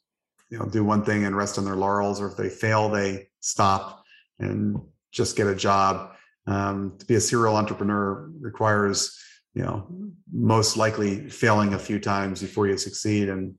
you 0.49 0.59
know, 0.59 0.65
do 0.65 0.83
one 0.83 1.05
thing 1.05 1.25
and 1.25 1.37
rest 1.37 1.59
on 1.59 1.67
their 1.67 1.77
laurels, 1.77 2.23
or 2.23 2.29
if 2.29 2.39
they 2.39 2.49
fail, 2.49 2.89
they 2.89 3.29
stop 3.41 4.05
and 4.39 4.81
just 5.13 5.37
get 5.37 5.47
a 5.47 5.55
job. 5.55 6.13
Um, 6.51 6.95
to 6.99 7.07
be 7.07 7.15
a 7.15 7.21
serial 7.21 7.57
entrepreneur 7.57 8.29
requires, 8.41 9.17
you 9.55 9.63
know, 9.63 9.87
most 10.33 10.77
likely 10.77 11.31
failing 11.31 11.75
a 11.75 11.79
few 11.79 12.01
times 12.01 12.41
before 12.41 12.67
you 12.67 12.77
succeed 12.77 13.29
and 13.29 13.55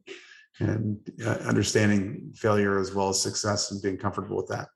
and 0.59 0.99
uh, 1.25 1.37
understanding 1.47 2.31
failure 2.35 2.77
as 2.79 2.93
well 2.93 3.09
as 3.09 3.21
success 3.21 3.71
and 3.71 3.81
being 3.81 3.97
comfortable 3.97 4.37
with 4.37 4.47
that. 4.47 4.67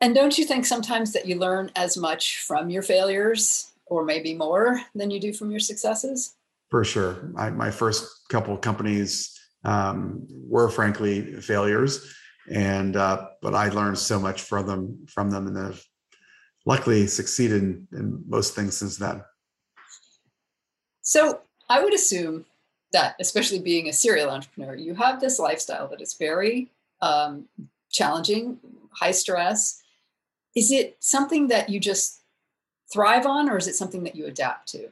And 0.00 0.14
don't 0.14 0.36
you 0.36 0.44
think 0.44 0.66
sometimes 0.66 1.12
that 1.12 1.26
you 1.26 1.38
learn 1.38 1.70
as 1.76 1.96
much 1.96 2.40
from 2.40 2.68
your 2.68 2.82
failures 2.82 3.72
or 3.86 4.04
maybe 4.04 4.34
more 4.34 4.82
than 4.94 5.10
you 5.10 5.20
do 5.20 5.32
from 5.32 5.50
your 5.50 5.60
successes? 5.60 6.34
For 6.70 6.84
sure. 6.84 7.30
I, 7.36 7.50
my 7.50 7.70
first 7.70 8.28
couple 8.28 8.52
of 8.52 8.60
companies 8.60 9.38
um, 9.64 10.26
were 10.28 10.68
frankly 10.68 11.40
failures, 11.40 12.14
and 12.50 12.96
uh, 12.96 13.28
but 13.40 13.54
I 13.54 13.68
learned 13.68 13.98
so 13.98 14.18
much 14.18 14.42
from 14.42 14.66
them 14.66 15.06
from 15.08 15.30
them, 15.30 15.46
and 15.46 15.56
have 15.56 15.82
luckily 16.64 17.06
succeeded 17.06 17.62
in, 17.62 17.88
in 17.92 18.24
most 18.26 18.54
things 18.54 18.76
since 18.76 18.96
then. 18.96 19.22
So 21.02 21.40
I 21.68 21.82
would 21.82 21.94
assume 21.94 22.46
that, 22.92 23.16
especially 23.20 23.58
being 23.58 23.88
a 23.88 23.92
serial 23.92 24.30
entrepreneur, 24.30 24.74
you 24.74 24.94
have 24.94 25.20
this 25.20 25.38
lifestyle 25.38 25.88
that 25.88 26.00
is 26.00 26.14
very 26.14 26.70
um, 27.02 27.46
challenging, 27.90 28.58
high 28.90 29.10
stress. 29.10 29.82
Is 30.56 30.70
it 30.70 30.96
something 31.00 31.48
that 31.48 31.68
you 31.68 31.80
just 31.80 32.20
thrive 32.92 33.26
on, 33.26 33.50
or 33.50 33.56
is 33.56 33.66
it 33.66 33.74
something 33.74 34.04
that 34.04 34.16
you 34.16 34.26
adapt 34.26 34.68
to? 34.68 34.88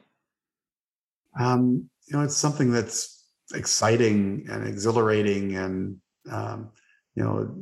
Um, 1.39 1.89
you 2.07 2.17
know, 2.17 2.23
it's 2.23 2.35
something 2.35 2.71
that's 2.71 3.25
exciting 3.53 4.45
and 4.51 4.67
exhilarating, 4.67 5.55
and 5.55 5.97
um, 6.29 6.69
you 7.15 7.23
know, 7.23 7.55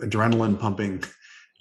adrenaline 0.00 0.58
pumping 0.58 1.04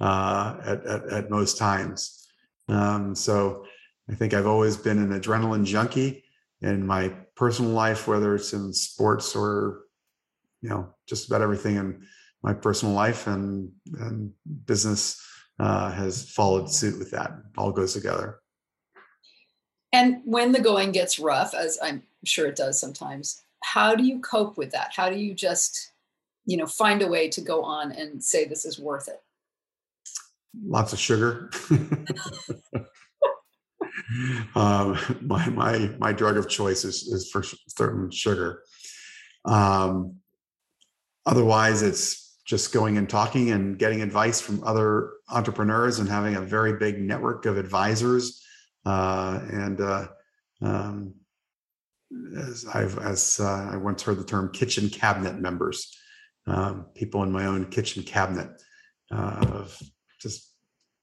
uh, 0.01 0.57
at, 0.63 0.85
at, 0.85 1.09
at 1.09 1.29
most 1.29 1.57
times. 1.57 2.27
Um, 2.67 3.15
so, 3.15 3.65
I 4.09 4.13
think 4.13 4.33
I've 4.33 4.45
always 4.45 4.77
been 4.77 4.99
an 4.99 5.19
adrenaline 5.19 5.65
junkie 5.65 6.23
in 6.61 6.85
my 6.85 7.09
personal 7.35 7.71
life, 7.71 8.07
whether 8.07 8.35
it's 8.35 8.53
in 8.53 8.71
sports 8.71 9.35
or, 9.35 9.81
you 10.61 10.69
know, 10.69 10.93
just 11.07 11.27
about 11.27 11.41
everything 11.41 11.77
in 11.77 12.05
my 12.43 12.53
personal 12.53 12.93
life 12.93 13.25
and, 13.25 13.71
and 13.99 14.31
business 14.65 15.19
uh, 15.59 15.91
has 15.91 16.29
followed 16.29 16.69
suit 16.69 16.99
with 16.99 17.11
that. 17.11 17.31
All 17.57 17.71
goes 17.71 17.93
together. 17.93 18.41
And 19.91 20.21
when 20.23 20.51
the 20.51 20.59
going 20.59 20.91
gets 20.91 21.17
rough, 21.17 21.55
as 21.55 21.79
I'm 21.81 22.03
sure 22.25 22.45
it 22.45 22.55
does 22.55 22.79
sometimes, 22.79 23.41
how 23.63 23.95
do 23.95 24.03
you 24.03 24.19
cope 24.19 24.55
with 24.55 24.71
that? 24.71 24.91
How 24.95 25.09
do 25.09 25.17
you 25.17 25.33
just, 25.33 25.93
you 26.45 26.57
know, 26.57 26.67
find 26.67 27.01
a 27.01 27.07
way 27.07 27.27
to 27.29 27.41
go 27.41 27.63
on 27.63 27.91
and 27.91 28.23
say 28.23 28.45
this 28.45 28.65
is 28.65 28.77
worth 28.77 29.07
it? 29.07 29.21
Lots 30.63 30.93
of 30.93 31.00
sugar. 31.00 31.50
um, 34.55 34.97
my 35.21 35.50
my 35.50 35.91
my 36.00 36.13
drug 36.13 36.38
of 36.38 36.47
choice 36.50 36.85
is, 36.85 37.03
is 37.03 37.29
for 37.29 37.43
certain 37.67 38.12
sugar. 38.12 38.63
Um, 39.45 40.17
otherwise, 41.25 41.81
it's 41.81 42.38
just 42.45 42.71
going 42.71 42.97
and 42.97 43.09
talking 43.09 43.51
and 43.51 43.77
getting 43.77 44.01
advice 44.01 44.39
from 44.39 44.63
other 44.63 45.13
entrepreneurs 45.29 46.00
and 46.00 46.07
having 46.07 46.35
a 46.35 46.41
very 46.41 46.77
big 46.77 47.00
network 47.01 47.45
of 47.45 47.57
advisors. 47.57 48.43
Uh, 48.85 49.39
and 49.51 49.81
uh, 49.81 50.07
um, 50.62 51.15
as 52.38 52.65
I've 52.71 52.97
as 53.00 53.39
uh, 53.39 53.69
I 53.71 53.77
once 53.77 54.03
heard 54.03 54.19
the 54.19 54.24
term 54.24 54.51
kitchen 54.53 54.89
cabinet 54.89 55.39
members, 55.39 55.97
um, 56.45 56.85
people 56.93 57.24
in 57.24 57.31
my 57.31 57.47
own 57.47 57.65
kitchen 57.65 58.03
cabinet 58.03 58.50
uh, 59.12 59.45
of 59.51 59.81
just 60.25 60.51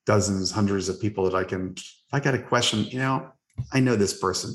dozens, 0.04 0.50
hundreds 0.50 0.88
of 0.88 1.00
people 1.00 1.24
that 1.24 1.34
I 1.34 1.44
can, 1.44 1.74
if 1.76 2.12
I 2.12 2.18
got 2.18 2.34
a 2.34 2.38
question, 2.42 2.84
you 2.86 2.98
know, 2.98 3.30
I 3.72 3.78
know 3.78 3.94
this 3.94 4.18
person, 4.18 4.54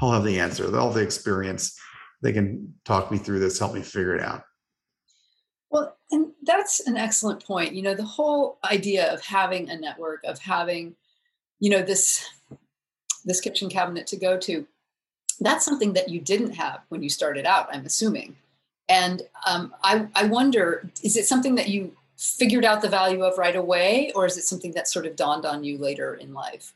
I'll 0.00 0.10
have 0.10 0.24
the 0.24 0.40
answer, 0.40 0.68
they'll 0.68 0.86
have 0.86 0.94
the 0.94 1.02
experience. 1.02 1.78
They 2.20 2.32
can 2.32 2.74
talk 2.84 3.12
me 3.12 3.18
through 3.18 3.38
this, 3.38 3.60
help 3.60 3.74
me 3.74 3.82
figure 3.82 4.16
it 4.16 4.22
out. 4.22 4.42
Well, 5.70 5.96
and 6.10 6.32
that's 6.42 6.80
an 6.80 6.96
excellent 6.96 7.44
point. 7.44 7.74
You 7.74 7.82
know, 7.82 7.94
the 7.94 8.02
whole 8.02 8.58
idea 8.64 9.12
of 9.12 9.24
having 9.24 9.70
a 9.70 9.76
network, 9.78 10.24
of 10.24 10.40
having, 10.40 10.96
you 11.60 11.70
know, 11.70 11.82
this 11.82 12.28
this 13.24 13.40
kitchen 13.40 13.68
cabinet 13.68 14.06
to 14.08 14.16
go 14.16 14.38
to, 14.38 14.66
that's 15.38 15.64
something 15.64 15.92
that 15.92 16.08
you 16.08 16.20
didn't 16.20 16.54
have 16.54 16.80
when 16.88 17.02
you 17.02 17.10
started 17.10 17.44
out, 17.44 17.68
I'm 17.70 17.84
assuming. 17.84 18.34
And 18.88 19.22
um, 19.46 19.74
I, 19.84 20.08
I 20.14 20.24
wonder, 20.24 20.90
is 21.02 21.16
it 21.16 21.26
something 21.26 21.54
that 21.56 21.68
you 21.68 21.92
figured 22.18 22.64
out 22.64 22.82
the 22.82 22.88
value 22.88 23.22
of 23.22 23.38
right 23.38 23.54
away, 23.54 24.12
or 24.14 24.26
is 24.26 24.36
it 24.36 24.42
something 24.42 24.72
that 24.72 24.88
sort 24.88 25.06
of 25.06 25.14
dawned 25.14 25.46
on 25.46 25.62
you 25.62 25.78
later 25.78 26.14
in 26.14 26.34
life? 26.34 26.74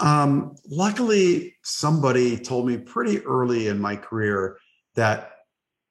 Um, 0.00 0.56
luckily, 0.68 1.54
somebody 1.62 2.36
told 2.36 2.66
me 2.66 2.76
pretty 2.76 3.20
early 3.20 3.68
in 3.68 3.80
my 3.80 3.96
career 3.96 4.58
that 4.96 5.32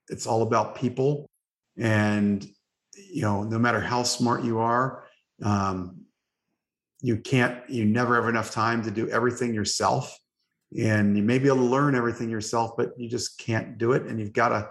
it's 0.10 0.28
all 0.28 0.42
about 0.42 0.76
people. 0.76 1.30
And, 1.78 2.46
you 2.96 3.22
know, 3.22 3.44
no 3.44 3.58
matter 3.58 3.80
how 3.80 4.04
smart 4.04 4.44
you 4.44 4.60
are, 4.60 5.06
um, 5.42 6.02
you 7.02 7.18
can't, 7.18 7.70
you 7.70 7.86
never 7.86 8.16
have 8.16 8.28
enough 8.28 8.52
time 8.52 8.84
to 8.84 8.92
do 8.92 9.10
everything 9.10 9.54
yourself. 9.54 10.18
And 10.78 11.16
you 11.16 11.24
may 11.24 11.40
be 11.40 11.48
able 11.48 11.60
to 11.60 11.64
learn 11.64 11.96
everything 11.96 12.30
yourself, 12.30 12.72
but 12.76 12.92
you 12.98 13.10
just 13.10 13.40
can't 13.40 13.78
do 13.78 13.94
it. 13.94 14.04
And 14.04 14.20
you've 14.20 14.34
got 14.34 14.50
to 14.50 14.70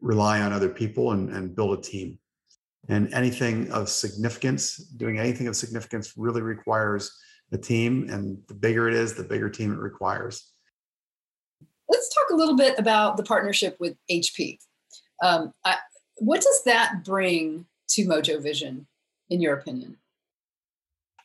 rely 0.00 0.42
on 0.42 0.52
other 0.52 0.68
people 0.68 1.12
and, 1.12 1.30
and 1.30 1.54
build 1.54 1.78
a 1.78 1.82
team 1.82 2.18
and 2.88 3.12
anything 3.14 3.70
of 3.70 3.88
significance 3.88 4.76
doing 4.76 5.18
anything 5.18 5.46
of 5.46 5.56
significance 5.56 6.14
really 6.16 6.42
requires 6.42 7.16
a 7.52 7.58
team 7.58 8.08
and 8.10 8.38
the 8.48 8.54
bigger 8.54 8.88
it 8.88 8.94
is 8.94 9.14
the 9.14 9.22
bigger 9.22 9.48
team 9.48 9.72
it 9.72 9.78
requires. 9.78 10.48
Let's 11.88 12.12
talk 12.14 12.30
a 12.30 12.34
little 12.34 12.56
bit 12.56 12.78
about 12.78 13.16
the 13.16 13.22
partnership 13.22 13.76
with 13.78 13.96
hp 14.10 14.58
um, 15.22 15.52
I, 15.64 15.76
what 16.16 16.40
does 16.40 16.62
that 16.64 17.04
bring 17.04 17.66
to 17.90 18.06
mojo 18.06 18.42
vision 18.42 18.86
in 19.30 19.40
your 19.40 19.54
opinion? 19.54 19.96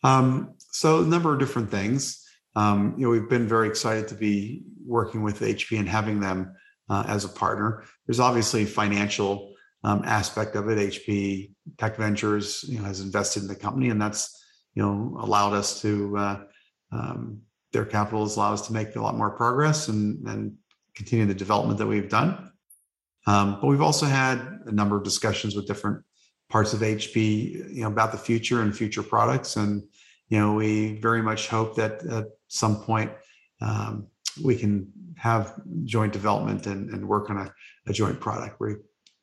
Um, 0.03 0.53
so 0.57 1.01
a 1.01 1.05
number 1.05 1.33
of 1.33 1.39
different 1.39 1.71
things. 1.71 2.23
Um, 2.55 2.93
you 2.97 3.05
know 3.05 3.11
we've 3.11 3.29
been 3.29 3.47
very 3.47 3.67
excited 3.67 4.07
to 4.09 4.15
be 4.15 4.63
working 4.85 5.23
with 5.23 5.39
hp 5.39 5.77
and 5.77 5.87
having 5.87 6.19
them 6.19 6.55
uh, 6.89 7.05
as 7.07 7.25
a 7.25 7.29
partner. 7.29 7.83
There's 8.05 8.19
obviously 8.19 8.65
financial 8.65 9.53
um, 9.83 10.01
aspect 10.05 10.55
of 10.55 10.69
it. 10.69 10.77
HP 10.77 11.51
Tech 11.77 11.97
Ventures, 11.97 12.65
you 12.67 12.79
know, 12.79 12.85
has 12.85 13.01
invested 13.01 13.43
in 13.43 13.47
the 13.47 13.55
company, 13.55 13.89
and 13.89 14.01
that's 14.01 14.43
you 14.75 14.83
know 14.83 15.17
allowed 15.19 15.53
us 15.53 15.81
to 15.81 16.17
uh, 16.17 16.39
um, 16.91 17.41
their 17.71 17.85
capital 17.85 18.23
has 18.23 18.35
allowed 18.35 18.53
us 18.53 18.67
to 18.67 18.73
make 18.73 18.95
a 18.95 19.01
lot 19.01 19.15
more 19.15 19.31
progress 19.31 19.87
and 19.87 20.27
and 20.27 20.53
continue 20.95 21.25
the 21.25 21.33
development 21.33 21.77
that 21.79 21.87
we've 21.87 22.09
done. 22.09 22.51
Um, 23.27 23.59
but 23.61 23.67
we've 23.67 23.81
also 23.81 24.05
had 24.05 24.39
a 24.65 24.71
number 24.71 24.97
of 24.97 25.03
discussions 25.03 25.55
with 25.55 25.67
different 25.67 26.03
parts 26.49 26.73
of 26.73 26.79
HP, 26.79 27.73
you 27.73 27.81
know, 27.81 27.87
about 27.87 28.13
the 28.13 28.17
future 28.17 28.61
and 28.61 28.75
future 28.75 29.03
products, 29.03 29.57
and 29.57 29.83
you 30.29 30.39
know, 30.39 30.53
we 30.53 30.99
very 30.99 31.21
much 31.21 31.47
hope 31.47 31.75
that 31.75 32.03
at 32.05 32.25
some 32.47 32.77
point 32.77 33.11
um, 33.61 34.07
we 34.43 34.55
can 34.55 34.91
have 35.15 35.59
joint 35.83 36.13
development 36.13 36.67
and, 36.67 36.89
and 36.89 37.07
work 37.07 37.29
on 37.29 37.37
a, 37.37 37.53
a 37.87 37.93
joint 37.93 38.19
product. 38.19 38.59
We 38.59 38.75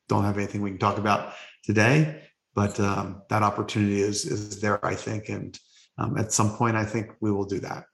don't 0.09 0.25
have 0.25 0.39
anything 0.39 0.63
we 0.63 0.71
can 0.71 0.79
talk 0.79 0.99
about 0.99 1.35
today, 1.63 2.23
but 2.55 2.79
um, 2.81 3.23
that 3.29 3.43
opportunity 3.43 4.01
is 4.01 4.25
is 4.25 4.61
there, 4.61 4.85
I 4.85 4.95
think, 4.95 5.29
and 5.29 5.59
um, 5.99 6.17
at 6.19 6.33
some 6.33 6.57
point, 6.57 6.77
I 6.77 6.85
think 6.85 7.13
we 7.21 7.31
will 7.31 7.45
do 7.45 7.61
that. 7.61 7.85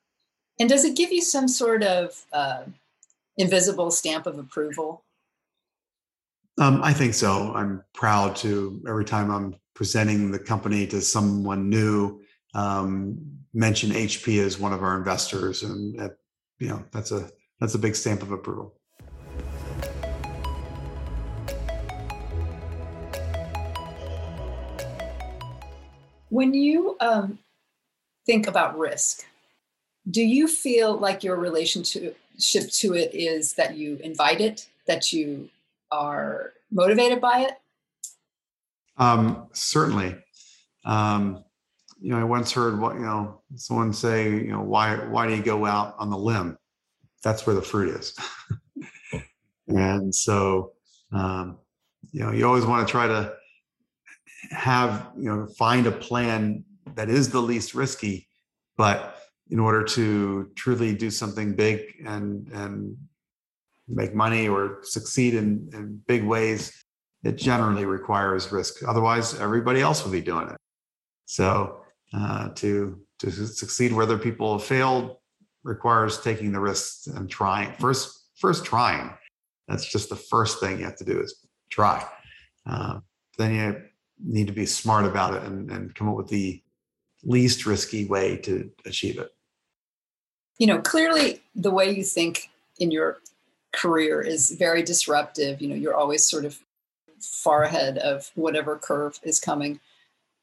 And 0.58 0.68
does 0.68 0.84
it 0.84 0.96
give 0.96 1.12
you 1.12 1.22
some 1.22 1.48
sort 1.48 1.82
of 1.82 2.24
uh, 2.32 2.64
invisible 3.36 3.90
stamp 3.90 4.26
of 4.26 4.38
approval? 4.38 5.04
Um, 6.58 6.80
I 6.82 6.92
think 6.92 7.14
so. 7.14 7.52
I'm 7.54 7.82
proud 7.94 8.36
to 8.36 8.82
every 8.86 9.04
time 9.04 9.30
I'm 9.30 9.54
presenting 9.74 10.30
the 10.30 10.38
company 10.38 10.86
to 10.88 11.00
someone 11.00 11.70
new, 11.70 12.20
um, 12.54 13.18
mention 13.54 13.90
HP 13.90 14.44
as 14.44 14.58
one 14.58 14.72
of 14.72 14.82
our 14.82 14.96
investors, 14.98 15.62
and 15.62 15.98
that, 15.98 16.16
you 16.58 16.68
know 16.68 16.84
that's 16.92 17.12
a 17.12 17.30
that's 17.60 17.74
a 17.74 17.78
big 17.78 17.96
stamp 17.96 18.22
of 18.22 18.32
approval. 18.32 18.79
When 26.30 26.54
you 26.54 26.96
um, 27.00 27.38
think 28.24 28.46
about 28.46 28.78
risk, 28.78 29.26
do 30.10 30.22
you 30.22 30.48
feel 30.48 30.96
like 30.96 31.22
your 31.22 31.36
relationship 31.36 32.16
to 32.38 32.94
it 32.94 33.14
is 33.14 33.52
that 33.54 33.76
you 33.76 33.98
invite 34.02 34.40
it, 34.40 34.68
that 34.86 35.12
you 35.12 35.50
are 35.90 36.52
motivated 36.70 37.20
by 37.20 37.40
it? 37.40 37.52
Um, 38.96 39.48
certainly. 39.52 40.16
Um, 40.84 41.44
you 42.00 42.10
know, 42.10 42.18
I 42.18 42.24
once 42.24 42.52
heard 42.52 42.80
what 42.80 42.94
you 42.94 43.02
know 43.02 43.40
someone 43.56 43.92
say, 43.92 44.30
you 44.30 44.52
know, 44.52 44.62
why 44.62 44.96
why 44.96 45.26
do 45.26 45.34
you 45.34 45.42
go 45.42 45.66
out 45.66 45.94
on 45.98 46.10
the 46.10 46.16
limb? 46.16 46.56
That's 47.22 47.46
where 47.46 47.54
the 47.54 47.62
fruit 47.62 47.94
is. 47.94 48.14
and 49.68 50.14
so, 50.14 50.72
um, 51.12 51.58
you 52.10 52.20
know, 52.20 52.32
you 52.32 52.46
always 52.46 52.64
want 52.64 52.86
to 52.86 52.90
try 52.90 53.06
to 53.06 53.34
have 54.50 55.10
you 55.16 55.24
know 55.24 55.46
find 55.58 55.86
a 55.86 55.92
plan 55.92 56.64
that 56.94 57.08
is 57.08 57.30
the 57.30 57.40
least 57.40 57.74
risky, 57.74 58.28
but 58.76 59.16
in 59.50 59.58
order 59.58 59.82
to 59.82 60.50
truly 60.54 60.94
do 60.94 61.10
something 61.10 61.54
big 61.54 61.82
and 62.06 62.48
and 62.52 62.96
make 63.88 64.14
money 64.14 64.48
or 64.48 64.78
succeed 64.82 65.34
in, 65.34 65.68
in 65.72 66.00
big 66.06 66.24
ways, 66.24 66.84
it 67.24 67.36
generally 67.36 67.84
requires 67.84 68.52
risk. 68.52 68.86
Otherwise, 68.86 69.38
everybody 69.40 69.80
else 69.80 70.04
will 70.04 70.12
be 70.12 70.20
doing 70.20 70.48
it. 70.48 70.56
So 71.26 71.80
uh, 72.14 72.50
to 72.56 73.00
to 73.20 73.30
succeed 73.30 73.92
where 73.92 74.04
other 74.04 74.18
people 74.18 74.58
have 74.58 74.66
failed 74.66 75.16
requires 75.62 76.20
taking 76.20 76.52
the 76.52 76.60
risks 76.60 77.06
and 77.06 77.28
trying 77.28 77.72
first 77.74 78.28
first 78.36 78.64
trying. 78.64 79.12
That's 79.68 79.90
just 79.90 80.08
the 80.08 80.16
first 80.16 80.58
thing 80.60 80.78
you 80.78 80.84
have 80.84 80.96
to 80.96 81.04
do 81.04 81.20
is 81.20 81.46
try. 81.70 82.04
Uh, 82.66 83.00
then 83.38 83.54
you 83.54 83.82
need 84.22 84.46
to 84.46 84.52
be 84.52 84.66
smart 84.66 85.04
about 85.04 85.34
it 85.34 85.42
and, 85.42 85.70
and 85.70 85.94
come 85.94 86.08
up 86.08 86.16
with 86.16 86.28
the 86.28 86.62
least 87.22 87.66
risky 87.66 88.06
way 88.06 88.36
to 88.36 88.70
achieve 88.86 89.18
it 89.18 89.30
you 90.60 90.66
know, 90.66 90.78
clearly 90.78 91.40
the 91.56 91.70
way 91.70 91.90
you 91.90 92.04
think 92.04 92.50
in 92.78 92.90
your 92.90 93.18
career 93.72 94.20
is 94.20 94.50
very 94.50 94.82
disruptive. 94.82 95.60
You 95.60 95.68
know, 95.68 95.74
you're 95.74 95.96
always 95.96 96.22
sort 96.22 96.44
of 96.44 96.60
far 97.18 97.64
ahead 97.64 97.96
of 97.98 98.30
whatever 98.34 98.76
curve 98.76 99.18
is 99.22 99.40
coming. 99.40 99.80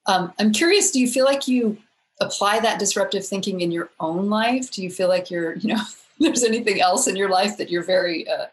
Um, 0.07 0.34
I'm 0.39 0.51
curious, 0.51 0.89
do 0.89 1.00
you 1.00 1.07
feel 1.07 1.25
like 1.25 1.48
you 1.48 1.77
apply 2.19 2.60
that 2.62 2.79
disruptive 2.79 3.27
thinking 3.27 3.62
in 3.62 3.72
your 3.72 3.91
own 4.00 4.27
life? 4.27 4.72
Do 4.72 4.81
you 4.81 4.89
feel 4.89 5.07
like 5.07 5.29
you're, 5.29 5.53
you 5.57 5.75
know, 5.75 5.81
there's 6.19 6.43
anything 6.43 6.81
else 6.81 7.07
in 7.07 7.15
your 7.15 7.29
life 7.29 7.57
that 7.57 7.69
you're 7.69 7.84
very 7.84 8.27
uh, 8.27 8.48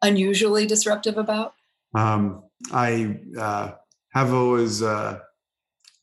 unusually 0.00 0.66
disruptive 0.66 1.18
about? 1.18 1.52
Um, 1.94 2.44
I 2.72 3.18
uh, 3.38 3.72
have 4.10 4.32
always, 4.32 4.82
uh, 4.82 5.18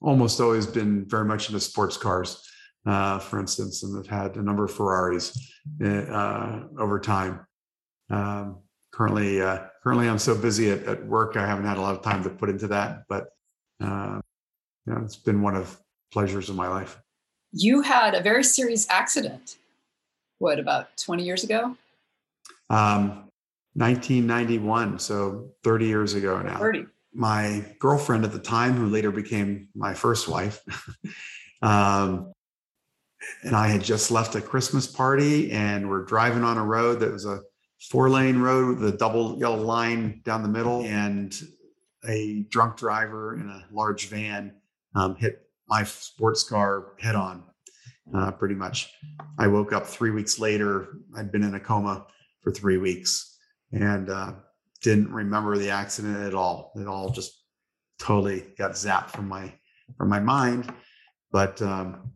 almost 0.02 0.40
always 0.40 0.66
been 0.66 1.06
very 1.06 1.26
much 1.26 1.50
into 1.50 1.60
sports 1.60 1.98
cars 1.98 2.46
uh, 2.86 3.20
for 3.20 3.40
instance, 3.40 3.84
and 3.84 3.96
have 3.96 4.08
had 4.08 4.38
a 4.38 4.42
number 4.42 4.66
of 4.66 4.72
Ferraris 4.72 5.52
uh, 5.84 6.60
over 6.78 7.00
time. 7.00 7.40
Um, 8.10 8.60
currently, 8.92 9.42
uh, 9.42 9.64
currently, 9.84 10.08
I'm 10.08 10.20
so 10.20 10.36
busy 10.36 10.70
at, 10.70 10.84
at, 10.84 11.06
work, 11.06 11.36
I 11.36 11.46
haven't 11.46 11.66
had 11.66 11.78
a 11.78 11.82
lot 11.82 11.96
of 11.96 12.04
time 12.04 12.24
to 12.24 12.30
put 12.30 12.50
into 12.50 12.68
that. 12.68 13.04
But 13.10 13.28
uh, 13.82 14.22
you 14.86 14.94
know, 14.94 15.02
it's 15.02 15.16
been 15.16 15.42
one 15.42 15.56
of 15.56 15.80
pleasures 16.12 16.50
of 16.50 16.56
my 16.56 16.68
life. 16.68 17.00
You 17.52 17.82
had 17.82 18.14
a 18.14 18.22
very 18.22 18.44
serious 18.44 18.88
accident. 18.90 19.58
What 20.40 20.60
about 20.60 20.96
20 20.98 21.24
years 21.24 21.44
ago? 21.44 21.76
Um, 22.70 23.24
1991, 23.74 25.00
so 25.00 25.50
30 25.64 25.86
years 25.86 26.14
ago 26.14 26.42
now. 26.42 26.58
30. 26.60 26.86
My 27.16 27.66
girlfriend 27.80 28.26
at 28.26 28.32
the 28.32 28.40
time, 28.40 28.74
who 28.74 28.88
later 28.88 29.12
became 29.12 29.70
my 29.74 29.94
first 29.94 30.28
wife, 30.28 30.62
um, 31.62 32.34
and 33.44 33.56
I 33.56 33.68
had 33.68 33.84
just 33.84 34.12
left 34.12 34.36
a 34.36 34.42
Christmas 34.42 34.86
party 34.86 35.52
and 35.52 35.90
we're 35.90 36.04
driving 36.04 36.44
on 36.44 36.58
a 36.58 36.64
road 36.64 37.00
that 37.00 37.12
was 37.12 37.26
a 37.26 37.42
four 37.90 38.10
lane 38.10 38.40
road 38.40 38.80
with 38.80 38.94
a 38.94 38.98
double 38.98 39.38
yellow 39.40 39.62
line 39.62 40.22
down 40.24 40.44
the 40.44 40.50
middle 40.50 40.84
and 40.84 41.36
a 42.08 42.46
drunk 42.50 42.78
driver 42.78 43.36
in 43.36 43.50
a 43.50 43.66
large 43.72 44.08
van 44.10 44.54
um, 44.96 45.16
hit 45.16 45.50
my 45.68 45.84
sports 45.84 46.44
car 46.44 46.94
head 47.00 47.16
on 47.16 47.44
uh, 48.16 48.32
pretty 48.32 48.56
much. 48.56 48.94
I 49.40 49.48
woke 49.48 49.74
up 49.74 49.86
three 49.86 50.12
weeks 50.12 50.40
later. 50.40 50.90
I'd 51.16 51.32
been 51.32 51.44
in 51.44 51.56
a 51.56 51.60
coma 51.60 52.06
for 52.42 52.52
three 52.52 52.78
weeks 52.78 53.38
and 53.72 54.10
uh, 54.10 54.34
didn't 54.82 55.12
remember 55.12 55.58
the 55.58 55.70
accident 55.70 56.18
at 56.18 56.34
all. 56.34 56.72
It 56.76 56.88
all 56.88 57.10
just 57.10 57.44
totally 58.00 58.46
got 58.58 58.72
zapped 58.72 59.12
from 59.12 59.28
my 59.28 59.54
from 59.98 60.10
my 60.10 60.20
mind. 60.20 60.74
But 61.32 61.62
um, 61.62 62.12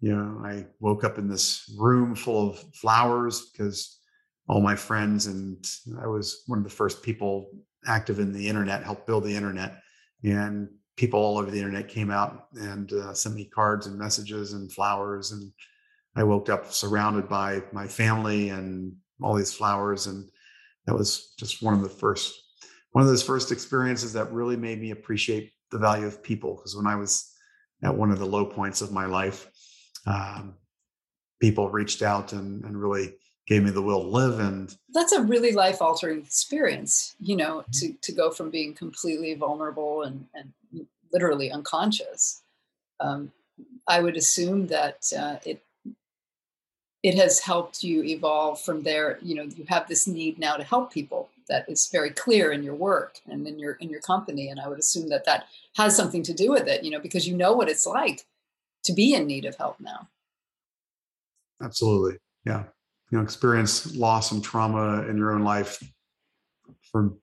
you 0.00 0.14
know 0.14 0.42
i 0.44 0.66
woke 0.78 1.04
up 1.04 1.16
in 1.16 1.26
this 1.26 1.74
room 1.78 2.14
full 2.14 2.50
of 2.50 2.58
flowers 2.74 3.48
because 3.50 3.98
all 4.46 4.60
my 4.60 4.76
friends 4.76 5.26
and 5.26 5.66
i 6.02 6.06
was 6.06 6.42
one 6.46 6.58
of 6.58 6.64
the 6.64 6.70
first 6.70 7.02
people 7.02 7.48
active 7.86 8.18
in 8.18 8.32
the 8.32 8.48
internet 8.48 8.84
helped 8.84 9.06
build 9.06 9.24
the 9.24 9.34
internet. 9.34 9.80
And 10.24 10.68
people 10.96 11.20
all 11.20 11.38
over 11.38 11.50
the 11.50 11.58
internet 11.58 11.88
came 11.88 12.10
out 12.10 12.46
and 12.54 12.92
uh, 12.92 13.14
sent 13.14 13.34
me 13.34 13.44
cards 13.44 13.86
and 13.86 13.98
messages 13.98 14.52
and 14.52 14.72
flowers. 14.72 15.32
And 15.32 15.52
i 16.16 16.22
woke 16.22 16.48
up 16.48 16.72
surrounded 16.72 17.28
by 17.28 17.62
my 17.72 17.86
family 17.86 18.50
and 18.50 18.94
all 19.22 19.34
these 19.34 19.54
flowers. 19.54 20.06
And 20.06 20.28
that 20.86 20.94
was 20.94 21.34
just 21.38 21.62
one 21.62 21.74
of 21.74 21.82
the 21.82 21.88
first 21.88 22.34
one 22.92 23.02
of 23.02 23.08
those 23.08 23.22
first 23.22 23.52
experiences 23.52 24.12
that 24.14 24.32
really 24.32 24.56
made 24.56 24.80
me 24.80 24.90
appreciate 24.90 25.52
the 25.70 25.78
value 25.78 26.06
of 26.06 26.22
people 26.22 26.54
because 26.56 26.76
when 26.76 26.86
i 26.86 26.96
was 26.96 27.32
at 27.82 27.94
one 27.94 28.10
of 28.10 28.18
the 28.18 28.26
low 28.26 28.46
points 28.46 28.80
of 28.80 28.92
my 28.92 29.06
life 29.06 29.50
um, 30.06 30.54
people 31.40 31.68
reached 31.68 32.02
out 32.02 32.32
and, 32.32 32.64
and 32.64 32.80
really 32.80 33.14
gave 33.46 33.62
me 33.62 33.70
the 33.70 33.82
will 33.82 34.02
to 34.02 34.08
live 34.08 34.40
and 34.40 34.76
that's 34.92 35.12
a 35.12 35.22
really 35.22 35.52
life 35.52 35.82
altering 35.82 36.20
experience 36.20 37.14
you 37.20 37.36
know 37.36 37.64
to 37.72 37.92
to 38.02 38.12
go 38.12 38.30
from 38.30 38.50
being 38.50 38.74
completely 38.74 39.34
vulnerable 39.34 40.02
and 40.02 40.26
and 40.34 40.52
literally 41.12 41.50
unconscious. 41.50 42.42
Um, 43.00 43.32
i 43.88 44.00
would 44.00 44.16
assume 44.16 44.66
that 44.68 45.04
uh, 45.16 45.36
it 45.44 45.62
it 47.06 47.14
has 47.14 47.40
helped 47.40 47.82
you 47.82 48.02
evolve 48.02 48.60
from 48.60 48.82
there 48.82 49.18
you 49.22 49.34
know 49.34 49.44
you 49.56 49.64
have 49.68 49.86
this 49.88 50.06
need 50.06 50.38
now 50.38 50.56
to 50.56 50.64
help 50.64 50.92
people 50.92 51.28
that 51.48 51.64
is 51.68 51.88
very 51.92 52.10
clear 52.10 52.52
in 52.52 52.62
your 52.62 52.74
work 52.74 53.20
and 53.28 53.46
in 53.46 53.58
your 53.58 53.74
in 53.74 53.88
your 53.88 54.00
company 54.00 54.48
and 54.48 54.60
i 54.60 54.68
would 54.68 54.78
assume 54.78 55.08
that 55.08 55.24
that 55.24 55.46
has 55.76 55.96
something 55.96 56.22
to 56.22 56.34
do 56.34 56.50
with 56.50 56.66
it 56.66 56.82
you 56.82 56.90
know 56.90 57.00
because 57.00 57.26
you 57.28 57.36
know 57.36 57.52
what 57.52 57.68
it's 57.68 57.86
like 57.86 58.26
to 58.86 58.92
be 58.92 59.14
in 59.14 59.26
need 59.26 59.44
of 59.44 59.56
help 59.56 59.78
now. 59.80 60.08
Absolutely. 61.62 62.18
Yeah. 62.44 62.64
You 63.10 63.18
know, 63.18 63.24
experience 63.24 63.94
loss 63.94 64.32
and 64.32 64.42
trauma 64.42 65.06
in 65.08 65.16
your 65.16 65.32
own 65.32 65.42
life 65.42 65.82
for 66.90 67.14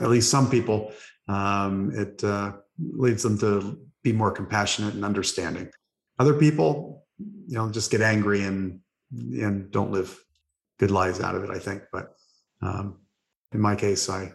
at 0.00 0.08
least 0.08 0.30
some 0.30 0.50
people. 0.50 0.92
Um, 1.28 1.92
it 1.94 2.22
uh, 2.24 2.52
leads 2.78 3.22
them 3.22 3.38
to 3.38 3.78
be 4.02 4.12
more 4.12 4.30
compassionate 4.30 4.94
and 4.94 5.04
understanding. 5.04 5.70
Other 6.18 6.34
people, 6.34 7.04
you 7.18 7.56
know, 7.56 7.70
just 7.70 7.90
get 7.90 8.00
angry 8.00 8.42
and 8.42 8.80
and 9.12 9.70
don't 9.70 9.92
live 9.92 10.18
good 10.78 10.90
lives 10.90 11.20
out 11.20 11.34
of 11.34 11.44
it. 11.44 11.50
I 11.50 11.58
think, 11.58 11.82
but 11.92 12.14
um, 12.62 12.98
in 13.52 13.60
my 13.60 13.76
case, 13.76 14.08
I 14.08 14.32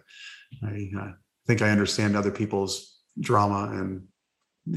I 0.64 0.92
uh, 1.00 1.12
think 1.48 1.62
I 1.62 1.70
understand 1.70 2.16
other 2.16 2.32
people's 2.32 3.00
drama 3.20 3.72
and 3.74 4.08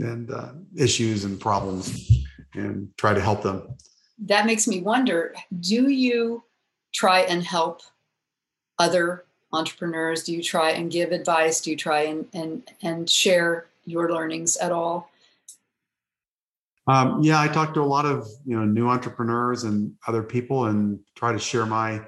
and 0.02 0.30
uh, 0.30 0.52
issues 0.76 1.24
and 1.24 1.40
problems 1.40 2.24
and 2.54 2.88
try 2.96 3.14
to 3.14 3.20
help 3.20 3.42
them. 3.42 3.76
That 4.18 4.46
makes 4.46 4.66
me 4.66 4.80
wonder 4.80 5.34
do 5.60 5.90
you 5.90 6.44
try 6.92 7.20
and 7.20 7.42
help 7.42 7.82
other 8.78 9.24
entrepreneurs? 9.52 10.24
Do 10.24 10.32
you 10.32 10.42
try 10.42 10.70
and 10.70 10.90
give 10.90 11.12
advice? 11.12 11.60
Do 11.60 11.70
you 11.70 11.76
try 11.76 12.02
and, 12.02 12.26
and, 12.32 12.70
and 12.82 13.08
share 13.08 13.66
your 13.84 14.12
learnings 14.12 14.56
at 14.56 14.72
all? 14.72 15.10
Um, 16.86 17.22
yeah, 17.22 17.40
I 17.40 17.48
talk 17.48 17.72
to 17.74 17.80
a 17.80 17.82
lot 17.82 18.04
of 18.04 18.26
you 18.44 18.56
know 18.56 18.64
new 18.64 18.88
entrepreneurs 18.88 19.64
and 19.64 19.92
other 20.06 20.22
people, 20.22 20.66
and 20.66 21.00
try 21.14 21.32
to 21.32 21.38
share 21.38 21.66
my 21.66 22.02